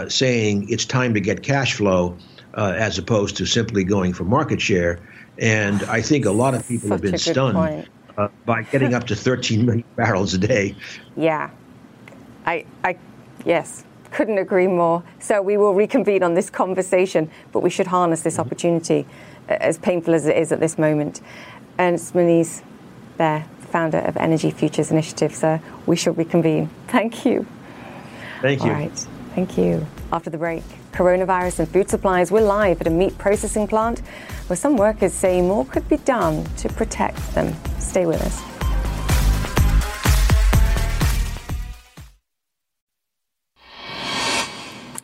[0.08, 2.16] saying it's time to get cash flow
[2.54, 5.00] as opposed to simply going for market share.
[5.38, 9.06] And I think a lot of people Such have been stunned uh, by getting up
[9.08, 10.74] to 13 million barrels a day.
[11.16, 11.50] Yeah.
[12.46, 12.96] I, I,
[13.44, 15.02] yes, couldn't agree more.
[15.18, 18.42] So we will reconvene on this conversation, but we should harness this mm-hmm.
[18.42, 19.06] opportunity,
[19.48, 21.20] as painful as it is at this moment.
[21.78, 22.62] Ernest Moniz,
[23.18, 25.34] there, founder of Energy Futures Initiative.
[25.34, 26.70] So we shall reconvene.
[26.88, 27.46] Thank you.
[28.40, 28.70] Thank you.
[28.70, 29.06] All right.
[29.34, 29.86] Thank you.
[30.12, 30.62] After the break,
[30.96, 32.32] coronavirus and food supplies.
[32.32, 34.00] We're live at a meat processing plant
[34.46, 37.54] where some workers say more could be done to protect them.
[37.78, 38.42] Stay with us.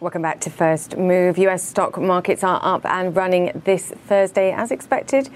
[0.00, 1.38] Welcome back to First Move.
[1.38, 5.28] US stock markets are up and running this Thursday as expected.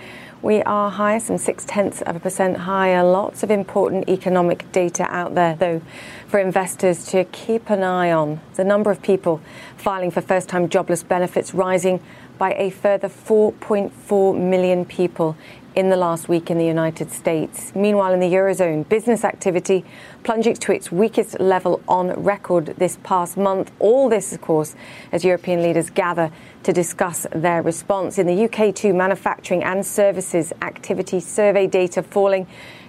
[0.42, 3.04] We are higher, some six tenths of a percent higher.
[3.04, 5.82] Lots of important economic data out there, though,
[6.28, 8.40] for investors to keep an eye on.
[8.54, 9.40] The number of people
[9.76, 12.00] filing for first time jobless benefits rising
[12.38, 15.36] by a further 4.4 million people
[15.76, 17.70] in the last week in the United States.
[17.74, 19.84] Meanwhile, in the Eurozone, business activity
[20.24, 23.70] plunging to its weakest level on record this past month.
[23.78, 24.74] All this, of course,
[25.12, 28.18] as European leaders gather to discuss their response.
[28.18, 32.46] In the UK, too, manufacturing and services activity survey data falling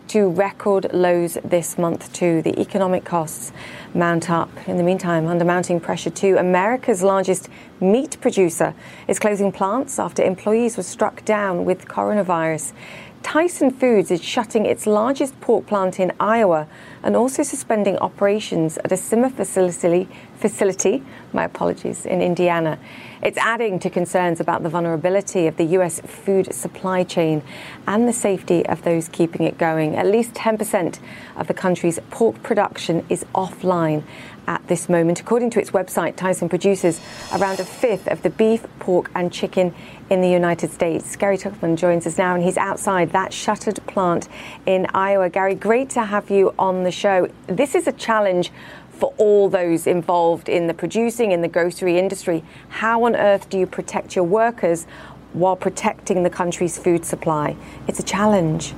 [0.10, 2.42] to record lows this month, too.
[2.42, 3.52] The economic costs
[3.94, 4.50] mount up.
[4.68, 8.74] In the meantime, under mounting pressure, too, America's largest meat producer
[9.08, 12.74] is closing plants after employees were struck down with coronavirus.
[13.24, 16.68] Tyson Foods is shutting its largest pork plant in Iowa
[17.04, 21.04] and also suspending operations at a similar facility, facility,
[21.34, 22.80] my apologies, in Indiana.
[23.22, 26.00] It's adding to concerns about the vulnerability of the U.S.
[26.02, 27.42] food supply chain
[27.88, 29.96] and the safety of those keeping it going.
[29.96, 31.00] At least 10%
[31.36, 34.04] of the country's pork production is offline
[34.48, 35.20] at this moment.
[35.20, 37.02] According to its website, Tyson produces
[37.34, 39.74] around a fifth of the beef, pork, and chicken
[40.10, 41.16] in the United States.
[41.16, 44.28] Gary Tuchman joins us now, and he's outside that shuttered plant
[44.66, 45.30] in Iowa.
[45.30, 47.30] Gary, great to have you on the show.
[47.48, 48.52] This is a challenge
[48.92, 52.44] for all those involved in the producing in the grocery industry.
[52.70, 54.86] How on earth do you protect your workers
[55.34, 57.56] while protecting the country's food supply?
[57.88, 58.74] It's a challenge.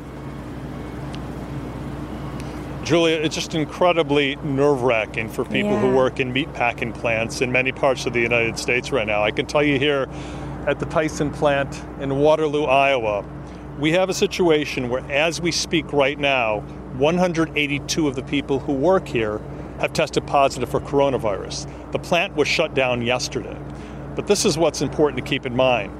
[2.89, 5.79] Julia, it's just incredibly nerve wracking for people yeah.
[5.79, 9.23] who work in meat packing plants in many parts of the United States right now.
[9.23, 10.09] I can tell you here
[10.65, 13.23] at the Tyson plant in Waterloo, Iowa,
[13.77, 16.61] we have a situation where, as we speak right now,
[16.97, 19.39] 182 of the people who work here
[19.79, 21.71] have tested positive for coronavirus.
[21.91, 23.55] The plant was shut down yesterday.
[24.15, 25.91] But this is what's important to keep in mind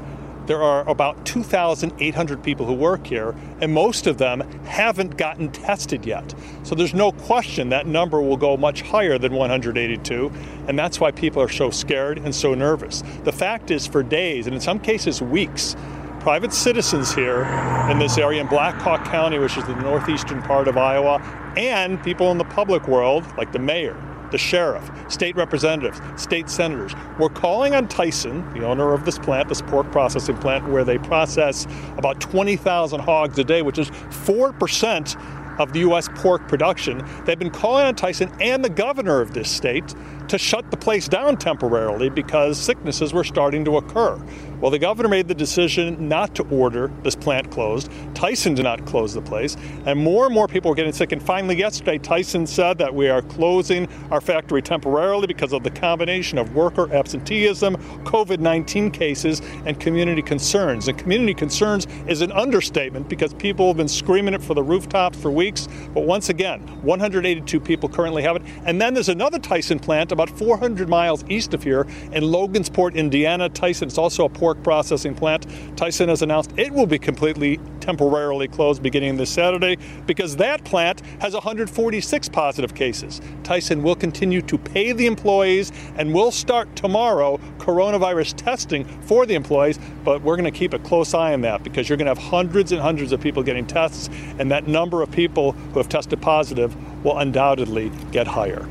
[0.50, 6.08] there are about 2,800 people who work here, and most of them haven't gotten tested
[6.08, 6.34] yet.
[6.64, 10.32] So there's no question that number will go much higher than 182,
[10.68, 13.04] and that's why people are so scared and so nervous.
[13.26, 15.76] The fact is, for days, and in some cases weeks,
[16.20, 17.44] private citizens here
[17.92, 21.22] in this area in Black Hawk County, which is the northeastern part of Iowa,
[21.58, 23.96] and people in the public world, like the mayor,
[24.32, 26.94] the sheriff, state representatives, state senators.
[27.18, 30.98] We're calling on Tyson, the owner of this plant, this pork processing plant, where they
[30.98, 31.66] process
[31.98, 36.08] about 20,000 hogs a day, which is 4% of the U.S.
[36.16, 37.06] pork production.
[37.26, 39.94] They've been calling on Tyson and the governor of this state
[40.30, 44.20] to shut the place down temporarily because sicknesses were starting to occur.
[44.62, 47.90] Well, the governor made the decision not to order this plant closed.
[48.14, 51.14] Tyson did not close the place, and more and more people were getting sick.
[51.14, 55.72] And finally, yesterday, Tyson said that we are closing our factory temporarily because of the
[55.72, 60.90] combination of worker absenteeism, COVID 19 cases, and community concerns.
[60.90, 65.18] And community concerns is an understatement because people have been screaming it for the rooftops
[65.18, 65.70] for weeks.
[65.94, 68.42] But once again, 182 people currently have it.
[68.66, 73.48] And then there's another Tyson plant about 400 miles east of here in Logansport, Indiana.
[73.48, 75.48] Tyson is also a pork processing plant.
[75.78, 81.00] Tyson has announced it will be completely temporarily closed beginning this Saturday because that plant
[81.22, 83.22] has 146 positive cases.
[83.44, 89.36] Tyson will continue to pay the employees and will start tomorrow coronavirus testing for the
[89.36, 92.14] employees, but we're going to keep a close eye on that because you're going to
[92.14, 95.88] have hundreds and hundreds of people getting tests, and that number of people who have
[95.88, 98.68] tested positive will undoubtedly get higher.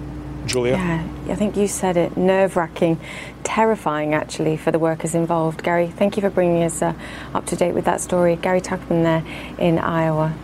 [0.48, 0.72] Julia?
[0.72, 2.16] Yeah, I think you said it.
[2.16, 2.98] Nerve wracking,
[3.44, 5.62] terrifying actually for the workers involved.
[5.62, 6.94] Gary, thank you for bringing us uh,
[7.34, 8.36] up to date with that story.
[8.36, 9.24] Gary Tuchman there
[9.58, 10.34] in Iowa.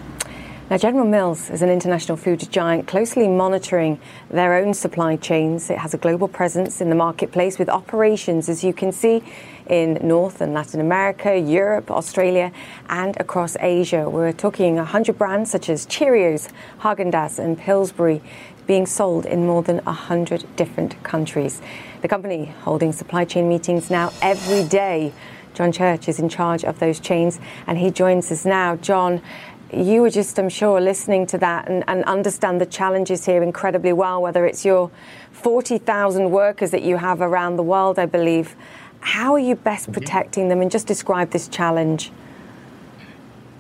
[0.70, 5.68] Now, General Mills is an international food giant closely monitoring their own supply chains.
[5.68, 9.22] It has a global presence in the marketplace with operations, as you can see,
[9.66, 12.50] in North and Latin America, Europe, Australia,
[12.88, 14.08] and across Asia.
[14.08, 18.22] We're talking 100 brands such as Cheerios, Haagen-Dazs, and Pillsbury
[18.66, 21.60] being sold in more than 100 different countries.
[22.02, 25.12] The company holding supply chain meetings now every day.
[25.54, 28.76] John Church is in charge of those chains, and he joins us now.
[28.76, 29.22] John,
[29.72, 33.92] you were just, I'm sure, listening to that and, and understand the challenges here incredibly
[33.92, 34.90] well, whether it's your
[35.32, 38.56] 40,000 workers that you have around the world, I believe.
[39.00, 39.92] How are you best mm-hmm.
[39.92, 40.60] protecting them?
[40.60, 42.10] And just describe this challenge.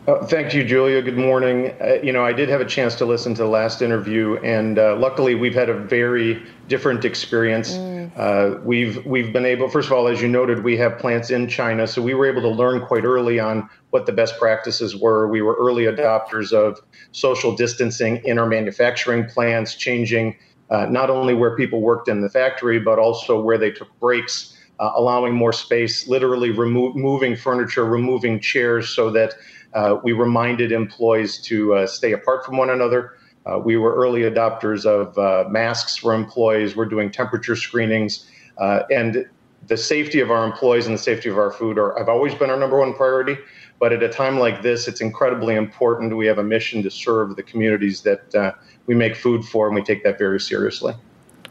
[0.06, 1.00] Uh, thank you, Julia.
[1.00, 1.74] Good morning.
[1.80, 4.78] Uh, you know, I did have a chance to listen to the last interview, and
[4.78, 7.72] uh, luckily, we've had a very different experience.
[7.72, 8.12] Mm.
[8.14, 11.48] Uh, we've we've been able, first of all, as you noted, we have plants in
[11.48, 15.26] China, so we were able to learn quite early on what the best practices were.
[15.26, 16.80] We were early adopters of
[17.12, 20.36] social distancing in our manufacturing plants, changing
[20.68, 24.50] uh, not only where people worked in the factory, but also where they took breaks.
[24.80, 29.32] Uh, allowing more space, literally remo- moving furniture, removing chairs so that
[29.74, 33.14] uh, we reminded employees to uh, stay apart from one another.
[33.46, 36.76] Uh, we were early adopters of uh, masks for employees.
[36.76, 38.30] We're doing temperature screenings.
[38.56, 39.28] Uh, and
[39.66, 42.50] the safety of our employees and the safety of our food are, have always been
[42.50, 43.36] our number one priority.
[43.80, 46.16] But at a time like this, it's incredibly important.
[46.16, 48.52] We have a mission to serve the communities that uh,
[48.86, 50.94] we make food for, and we take that very seriously.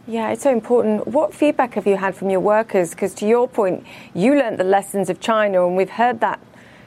[0.07, 1.07] Yeah, it's so important.
[1.07, 2.91] What feedback have you had from your workers?
[2.91, 6.39] Because to your point, you learned the lessons of China, and we've heard that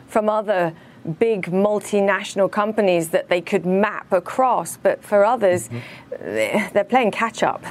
[0.07, 0.73] from other
[1.07, 4.77] big multinational companies that they could map across.
[4.77, 6.73] But for others, mm-hmm.
[6.73, 7.65] they're playing catch up.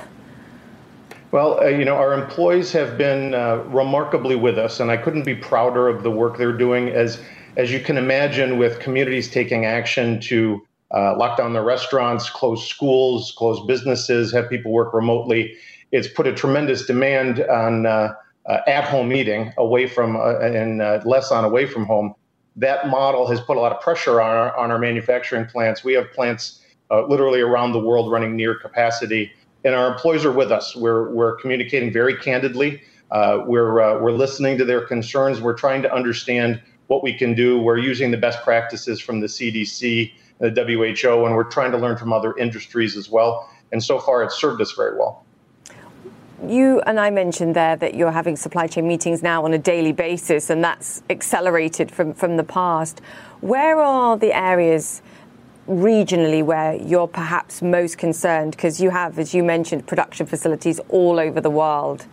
[1.32, 5.26] Well, uh, you know, our employees have been uh, remarkably with us, and I couldn't
[5.26, 6.90] be prouder of the work they're doing.
[6.90, 7.22] As
[7.58, 12.68] as you can imagine, with communities taking action to uh, lock down their restaurants, close
[12.68, 15.56] schools, close businesses, have people work remotely.
[15.92, 18.14] It's put a tremendous demand on uh,
[18.46, 22.14] uh, at-home eating away from uh, and uh, less on away from home.
[22.56, 25.84] That model has put a lot of pressure on our on our manufacturing plants.
[25.84, 29.32] We have plants uh, literally around the world running near capacity,
[29.64, 30.76] and our employees are with us.
[30.76, 32.82] We're we're communicating very candidly.
[33.12, 35.42] we're we're listening to their concerns.
[35.42, 37.60] We're trying to understand what we can do.
[37.60, 41.98] We're using the best practices from the CDC the WHO, and we're trying to learn
[41.98, 43.50] from other industries as well.
[43.72, 45.25] And so far, it's served us very well.
[46.44, 49.94] You and I mentioned there that you're having supply chain meetings now on a daily
[49.94, 53.00] basis, and that's accelerated from, from the past.
[53.40, 55.02] Where are the areas
[55.68, 58.52] regionally where you're perhaps most concerned?
[58.52, 62.06] Because you have, as you mentioned, production facilities all over the world.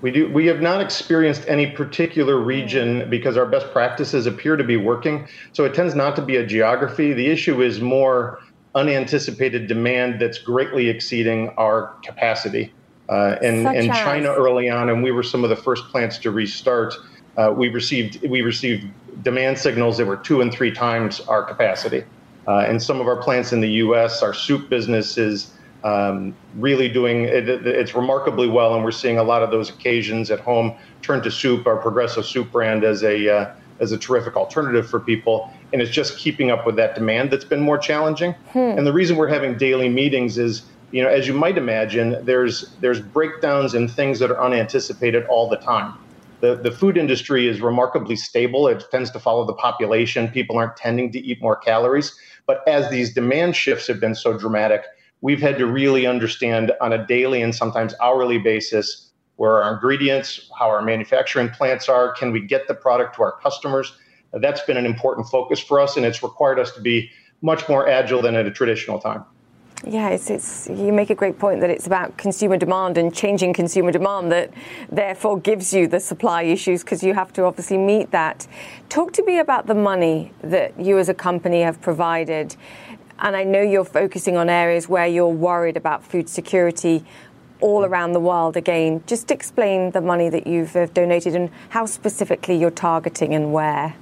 [0.00, 0.30] We do.
[0.32, 3.10] We have not experienced any particular region mm.
[3.10, 5.28] because our best practices appear to be working.
[5.52, 7.12] So it tends not to be a geography.
[7.12, 8.40] The issue is more
[8.74, 12.72] unanticipated demand that's greatly exceeding our capacity.
[13.08, 16.30] Uh, and in China early on, and we were some of the first plants to
[16.30, 16.94] restart.
[17.36, 18.86] Uh, we received we received
[19.22, 22.04] demand signals that were two and three times our capacity.
[22.46, 26.88] Uh, and some of our plants in the U.S., our soup business is um, really
[26.88, 30.74] doing it, it's remarkably well, and we're seeing a lot of those occasions at home
[31.02, 35.00] turn to soup, our Progresso soup brand, as a uh, as a terrific alternative for
[35.00, 38.32] people, and it's just keeping up with that demand that's been more challenging.
[38.52, 38.58] Hmm.
[38.58, 40.62] And the reason we're having daily meetings is,
[40.94, 45.48] you know, as you might imagine, there's there's breakdowns and things that are unanticipated all
[45.48, 45.92] the time.
[46.40, 48.68] The, the food industry is remarkably stable.
[48.68, 50.28] It tends to follow the population.
[50.28, 52.16] People aren't tending to eat more calories.
[52.46, 54.84] But as these demand shifts have been so dramatic,
[55.20, 60.48] we've had to really understand on a daily and sometimes hourly basis where our ingredients,
[60.56, 63.98] how our manufacturing plants are, can we get the product to our customers?
[64.32, 67.10] That's been an important focus for us, and it's required us to be
[67.42, 69.24] much more agile than at a traditional time.
[69.86, 73.52] Yeah, it's, it's, you make a great point that it's about consumer demand and changing
[73.52, 74.50] consumer demand that
[74.90, 78.46] therefore gives you the supply issues because you have to obviously meet that.
[78.88, 82.56] Talk to me about the money that you as a company have provided
[83.18, 87.04] and I know you're focusing on areas where you're worried about food security
[87.60, 89.02] all around the world again.
[89.06, 93.94] Just explain the money that you've donated and how specifically you're targeting and where.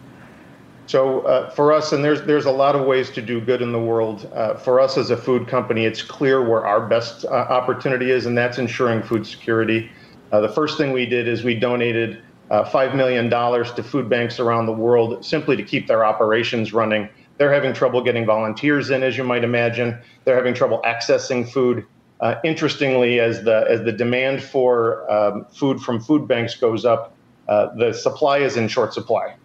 [0.86, 3.72] So uh, for us, and there's there's a lot of ways to do good in
[3.72, 4.30] the world.
[4.34, 8.26] Uh, for us as a food company, it's clear where our best uh, opportunity is,
[8.26, 9.90] and that's ensuring food security.
[10.32, 14.08] Uh, the first thing we did is we donated uh, five million dollars to food
[14.08, 17.08] banks around the world simply to keep their operations running.
[17.38, 19.98] They're having trouble getting volunteers in, as you might imagine.
[20.24, 21.86] They're having trouble accessing food.
[22.20, 27.14] Uh, interestingly, as the as the demand for um, food from food banks goes up,
[27.46, 29.36] the supply is in short supply.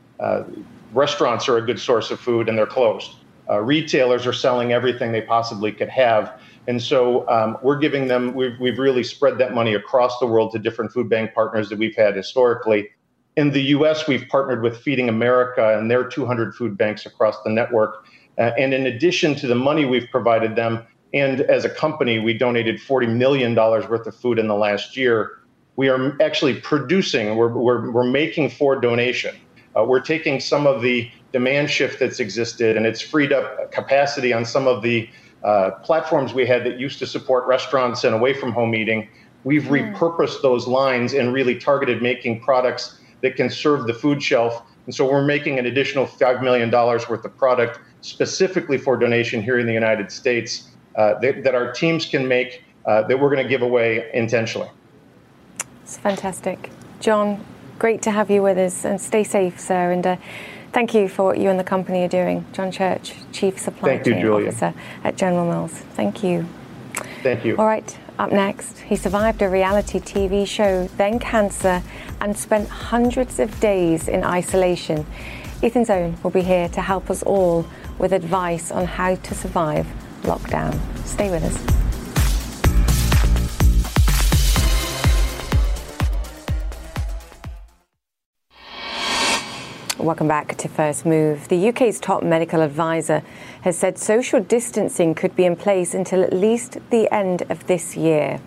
[0.98, 3.12] Restaurants are a good source of food, and they're closed.
[3.50, 8.34] Uh, retailers are selling everything they possibly could have, and so um, we're giving them.
[8.34, 11.78] We've we've really spread that money across the world to different food bank partners that
[11.78, 12.90] we've had historically
[13.38, 17.52] in the US, we've partnered with Feeding America and their 200 food banks across the
[17.52, 18.06] network.
[18.38, 22.34] Uh, and in addition to the money we've provided them, and as a company, we
[22.34, 25.40] donated $40 million worth of food in the last year.
[25.76, 29.36] We are actually producing, we're, we're, we're making for donation.
[29.78, 34.34] Uh, we're taking some of the demand shift that's existed and it's freed up capacity
[34.34, 35.10] on some of the
[35.44, 39.08] uh, platforms we had that used to support restaurants and away from home eating.
[39.44, 39.94] We've mm.
[39.94, 44.64] repurposed those lines and really targeted making products that can serve the food shelf.
[44.86, 49.60] And so we're making an additional $5 million worth of product specifically for donation here
[49.60, 53.44] in the United States uh, that, that, our teams can make uh, that we're going
[53.44, 54.70] to give away intentionally.
[55.84, 56.72] It's fantastic.
[57.00, 57.46] John,
[57.80, 59.92] great to have you with us and stay safe, sir.
[59.92, 60.18] And uh,
[60.74, 62.46] thank you for what you and the company are doing.
[62.54, 64.74] John Church, Chief Supply Chain Officer
[65.04, 65.72] at General Mills.
[65.72, 66.48] Thank you.
[67.24, 67.56] Thank you.
[67.58, 67.98] All right.
[68.20, 71.84] Up next, he survived a reality TV show, then cancer,
[72.20, 75.06] and spent hundreds of days in isolation.
[75.62, 77.68] Ethan Zohn will be here to help us all
[78.00, 79.86] with advice on how to survive
[80.24, 80.80] lockdown.
[81.06, 81.77] Stay with us.
[90.00, 91.48] Welcome back to First Move.
[91.48, 93.24] The UK's top medical advisor
[93.62, 97.98] has said social distancing could be in place until at least the end of this
[97.98, 98.40] year.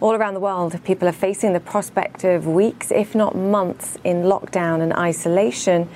[0.00, 4.22] All around the world, people are facing the prospect of weeks, if not months, in
[4.22, 5.88] lockdown and isolation.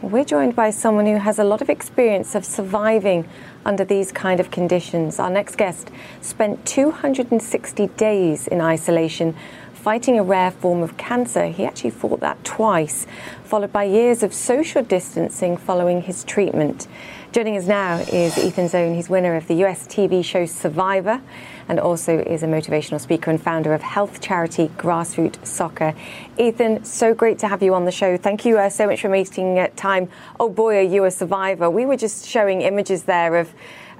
[0.00, 3.28] We're joined by someone who has a lot of experience of surviving
[3.64, 5.18] under these kind of conditions.
[5.18, 9.34] Our next guest spent 260 days in isolation
[9.80, 11.46] fighting a rare form of cancer.
[11.46, 13.06] He actually fought that twice,
[13.44, 16.86] followed by years of social distancing following his treatment.
[17.32, 18.94] Joining us now is Ethan Zohn.
[18.94, 21.22] He's winner of the US TV show Survivor
[21.68, 25.94] and also is a motivational speaker and founder of health charity Grassroots Soccer.
[26.36, 28.16] Ethan, so great to have you on the show.
[28.16, 30.10] Thank you uh, so much for making uh, time.
[30.38, 31.70] Oh boy, are you a survivor.
[31.70, 33.54] We were just showing images there of,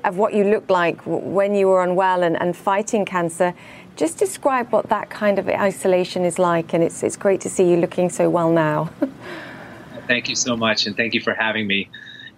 [0.04, 3.54] of what you looked like when you were unwell and, and fighting cancer.
[3.96, 7.68] Just describe what that kind of isolation is like, and it's, it's great to see
[7.70, 8.90] you looking so well now.
[10.06, 11.88] thank you so much, and thank you for having me.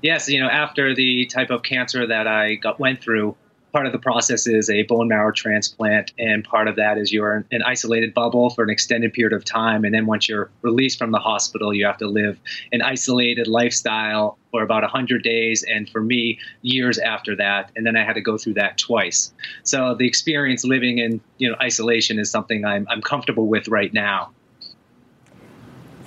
[0.03, 3.37] Yes, you know, after the type of cancer that I got, went through,
[3.73, 7.37] part of the process is a bone marrow transplant, and part of that is you're
[7.37, 9.85] in an isolated bubble for an extended period of time.
[9.85, 12.39] And then once you're released from the hospital, you have to live
[12.73, 17.73] an isolated lifestyle for about 100 days, and for me, years after that.
[17.75, 19.33] And then I had to go through that twice.
[19.63, 23.93] So the experience living in you know isolation is something I'm, I'm comfortable with right
[23.93, 24.31] now.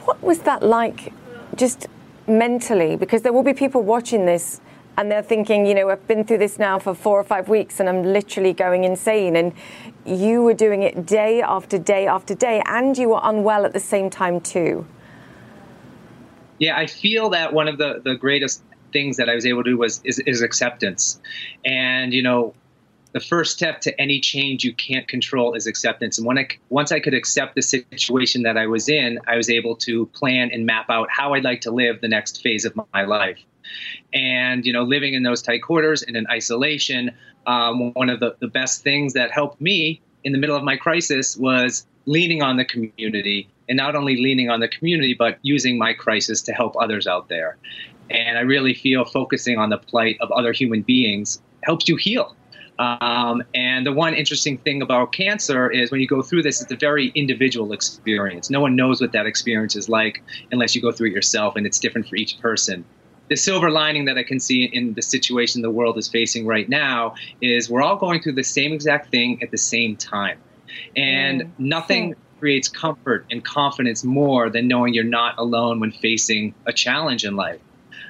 [0.04, 1.12] What was that like,
[1.56, 1.88] just
[2.28, 2.96] mentally?
[2.96, 4.62] Because there will be people watching this
[4.98, 7.80] and they're thinking, you know, I've been through this now for four or five weeks
[7.80, 9.36] and I'm literally going insane.
[9.36, 9.54] And
[10.06, 13.80] you were doing it day after day after day, and you were unwell at the
[13.80, 14.86] same time, too.
[16.60, 18.62] Yeah, I feel that one of the, the greatest
[18.94, 21.20] things that I was able to do was is, is acceptance.
[21.66, 22.54] And, you know,
[23.12, 26.18] the first step to any change you can't control is acceptance.
[26.18, 29.50] And when I, once I could accept the situation that I was in, I was
[29.50, 32.74] able to plan and map out how I'd like to live the next phase of
[32.94, 33.40] my life.
[34.14, 37.12] And, you know, living in those tight quarters and in isolation,
[37.48, 40.76] um, one of the, the best things that helped me in the middle of my
[40.76, 45.78] crisis was leaning on the community and not only leaning on the community, but using
[45.78, 47.58] my crisis to help others out there.
[48.10, 52.36] And I really feel focusing on the plight of other human beings helps you heal.
[52.78, 56.72] Um, and the one interesting thing about cancer is when you go through this, it's
[56.72, 58.50] a very individual experience.
[58.50, 61.66] No one knows what that experience is like unless you go through it yourself, and
[61.66, 62.86] it's different for each person
[63.30, 66.68] the silver lining that I can see in the situation the world is facing right
[66.68, 70.40] now is we're all going through the same exact thing at the same time.
[70.96, 71.50] And mm.
[71.58, 77.24] nothing creates comfort and confidence more than knowing you're not alone when facing a challenge
[77.24, 77.60] in life.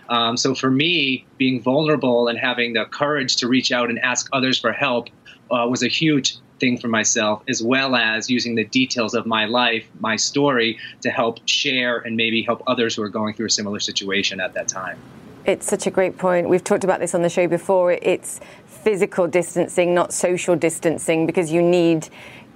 [0.09, 4.27] Um, so for me, being vulnerable and having the courage to reach out and ask
[4.33, 5.09] others for help
[5.51, 9.45] uh, was a huge thing for myself, as well as using the details of my
[9.45, 13.51] life, my story, to help share and maybe help others who are going through a
[13.51, 14.97] similar situation at that time.
[15.45, 16.49] It's such a great point.
[16.49, 17.91] We've talked about this on the show before.
[17.91, 22.09] It's physical distancing, not social distancing, because you need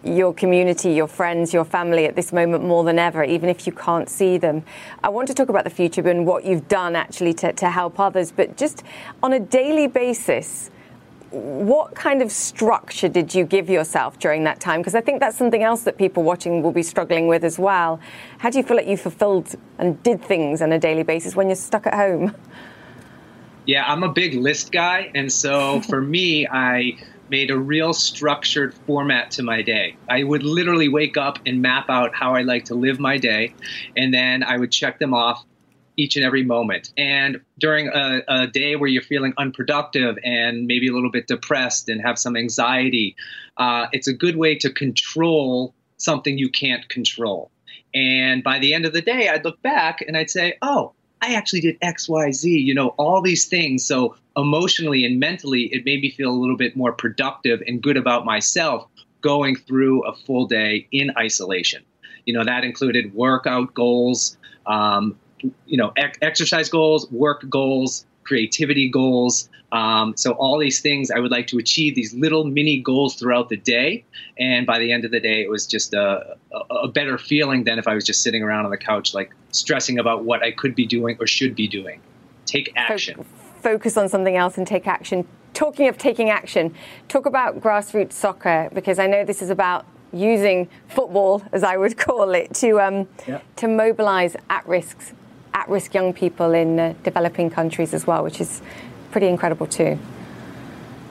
[0.03, 3.73] your community, your friends, your family at this moment more than ever, even if you
[3.73, 4.63] can't see them.
[5.03, 7.99] I want to talk about the future and what you've done actually to, to help
[7.99, 8.83] others, but just
[9.21, 10.71] on a daily basis,
[11.31, 14.81] what kind of structure did you give yourself during that time?
[14.81, 17.99] Because I think that's something else that people watching will be struggling with as well.
[18.39, 21.47] How do you feel like you fulfilled and did things on a daily basis when
[21.47, 22.35] you're stuck at home?
[23.65, 25.11] Yeah, I'm a big list guy.
[25.13, 26.97] And so for me, I
[27.29, 29.95] made a real structured format to my day.
[30.09, 33.53] I would literally wake up and map out how I like to live my day,
[33.95, 35.45] and then I would check them off
[35.99, 36.93] each and every moment.
[36.97, 41.89] And during a, a, day where you're feeling unproductive and maybe a little bit depressed
[41.89, 43.15] and have some anxiety,
[43.57, 47.51] uh, it's a good way to control something you can't control.
[47.93, 51.33] And by the end of the day, I'd look back and I'd say, oh, I
[51.33, 53.85] actually did X, Y, Z, you know, all these things.
[53.85, 57.97] So emotionally and mentally, it made me feel a little bit more productive and good
[57.97, 58.87] about myself
[59.19, 61.83] going through a full day in isolation.
[62.25, 65.17] You know, that included workout goals, um,
[65.65, 69.49] you know, ec- exercise goals, work goals, creativity goals.
[69.71, 73.49] Um, so all these things I would like to achieve these little mini goals throughout
[73.49, 74.05] the day.
[74.37, 77.63] And by the end of the day, it was just a, a, a better feeling
[77.63, 80.51] than if I was just sitting around on the couch, like stressing about what I
[80.51, 82.01] could be doing or should be doing.
[82.45, 83.25] Take action.
[83.61, 85.27] Focus on something else and take action.
[85.55, 86.75] Talking of taking action,
[87.07, 91.97] talk about grassroots soccer because I know this is about using football, as I would
[92.05, 93.41] call it, to um, yeah.
[93.55, 95.13] to mobilise at risks
[95.53, 98.61] at risk young people in uh, developing countries as well, which is
[99.11, 99.97] pretty incredible too.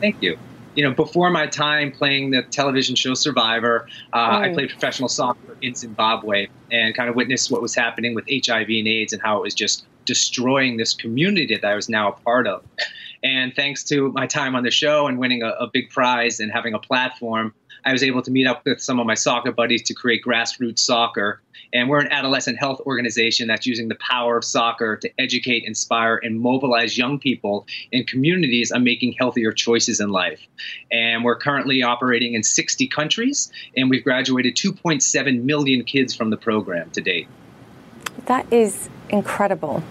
[0.00, 0.38] Thank you.
[0.74, 4.50] You know, before my time playing the television show Survivor, uh, mm.
[4.50, 8.68] I played professional soccer in Zimbabwe and kind of witnessed what was happening with HIV
[8.68, 12.12] and AIDS and how it was just destroying this community that I was now a
[12.12, 12.62] part of.
[13.22, 16.52] And thanks to my time on the show and winning a, a big prize and
[16.52, 17.52] having a platform,
[17.88, 20.80] I was able to meet up with some of my soccer buddies to create grassroots
[20.80, 21.40] soccer.
[21.72, 26.20] And we're an adolescent health organization that's using the power of soccer to educate, inspire,
[26.22, 30.46] and mobilize young people in communities on making healthier choices in life.
[30.92, 36.36] And we're currently operating in 60 countries, and we've graduated 2.7 million kids from the
[36.36, 37.26] program to date.
[38.26, 39.82] That is incredible.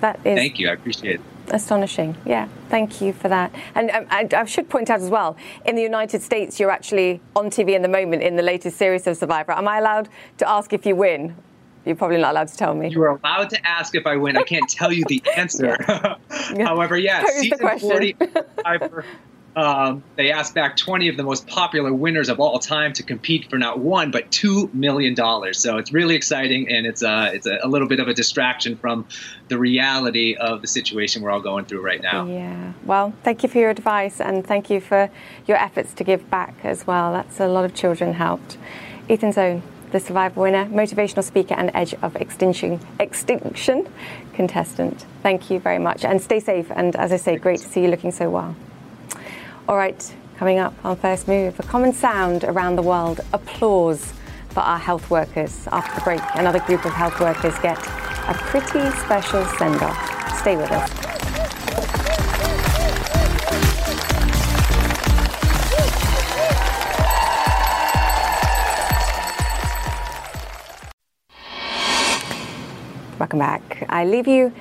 [0.00, 0.34] That is.
[0.34, 0.70] Thank you.
[0.70, 1.29] I appreciate it.
[1.50, 2.16] Astonishing.
[2.24, 3.54] Yeah, thank you for that.
[3.74, 7.20] And um, I, I, should point out as well, in the United States, you're actually
[7.34, 9.52] on TV in the moment in the latest series of Survivor.
[9.52, 11.36] Am I allowed to ask if you win?
[11.84, 12.88] You're probably not allowed to tell me.
[12.90, 14.36] You are allowed to ask if I win.
[14.36, 15.76] I can't tell you the answer.
[15.88, 16.16] yeah.
[16.64, 18.16] However, yeah, Pose season 40
[18.56, 19.04] Survivor
[19.56, 23.50] um, they asked back 20 of the most popular winners of all time to compete
[23.50, 25.58] for not one but two million dollars.
[25.58, 28.76] So it's really exciting, and it's uh, it's a, a, little bit of a distraction
[28.76, 29.06] from
[29.48, 32.26] the reality of the situation we're all going through right now.
[32.26, 32.72] Yeah.
[32.84, 35.10] Well, thank you for your advice, and thank you for
[35.46, 37.12] your efforts to give back as well.
[37.12, 38.56] That's a lot of children helped.
[39.08, 43.88] Ethan Zohn, the Survivor winner, motivational speaker, and Edge of Extinction extinction
[44.32, 45.04] contestant.
[45.24, 46.70] Thank you very much, and stay safe.
[46.70, 48.54] And as I say, great to see you looking so well.
[49.68, 54.12] All right, coming up on First Move, a common sound around the world applause
[54.48, 55.68] for our health workers.
[55.70, 60.38] After the break, another group of health workers get a pretty special send off.
[60.38, 60.90] Stay with us.
[73.20, 73.86] Welcome back.
[73.88, 74.52] I leave you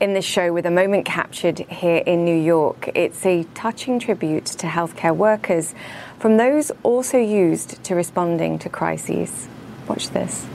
[0.00, 2.90] in this show with a moment captured here in New York.
[2.94, 5.74] It's a touching tribute to healthcare workers
[6.18, 9.48] from those also used to responding to crises.
[9.88, 10.46] Watch this.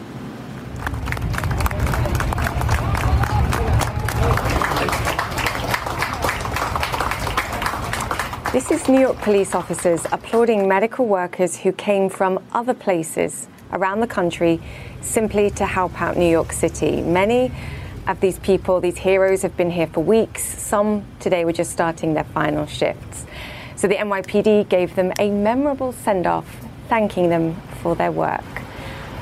[8.54, 14.02] This is New York police officers applauding medical workers who came from other places around
[14.02, 14.60] the country
[15.00, 17.02] simply to help out New York City.
[17.02, 17.52] Many
[18.08, 20.43] of these people, these heroes, have been here for weeks.
[20.43, 23.26] Some today were just starting their final shifts.
[23.76, 26.47] So the NYPD gave them a memorable send off,
[26.88, 28.43] thanking them for their work.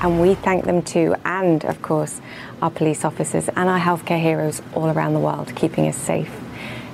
[0.02, 2.22] And we thank them too, and of course,
[2.62, 6.32] our police officers and our healthcare heroes all around the world, keeping us safe.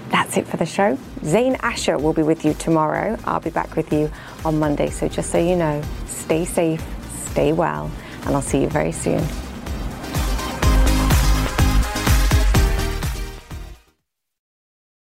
[0.10, 0.98] That's it for the show.
[1.24, 3.18] Zain Asher will be with you tomorrow.
[3.26, 4.12] I'll be back with you
[4.44, 4.90] on Monday.
[4.90, 6.84] So just so you know, stay safe,
[7.32, 7.92] stay well,
[8.26, 9.24] and I'll see you very soon.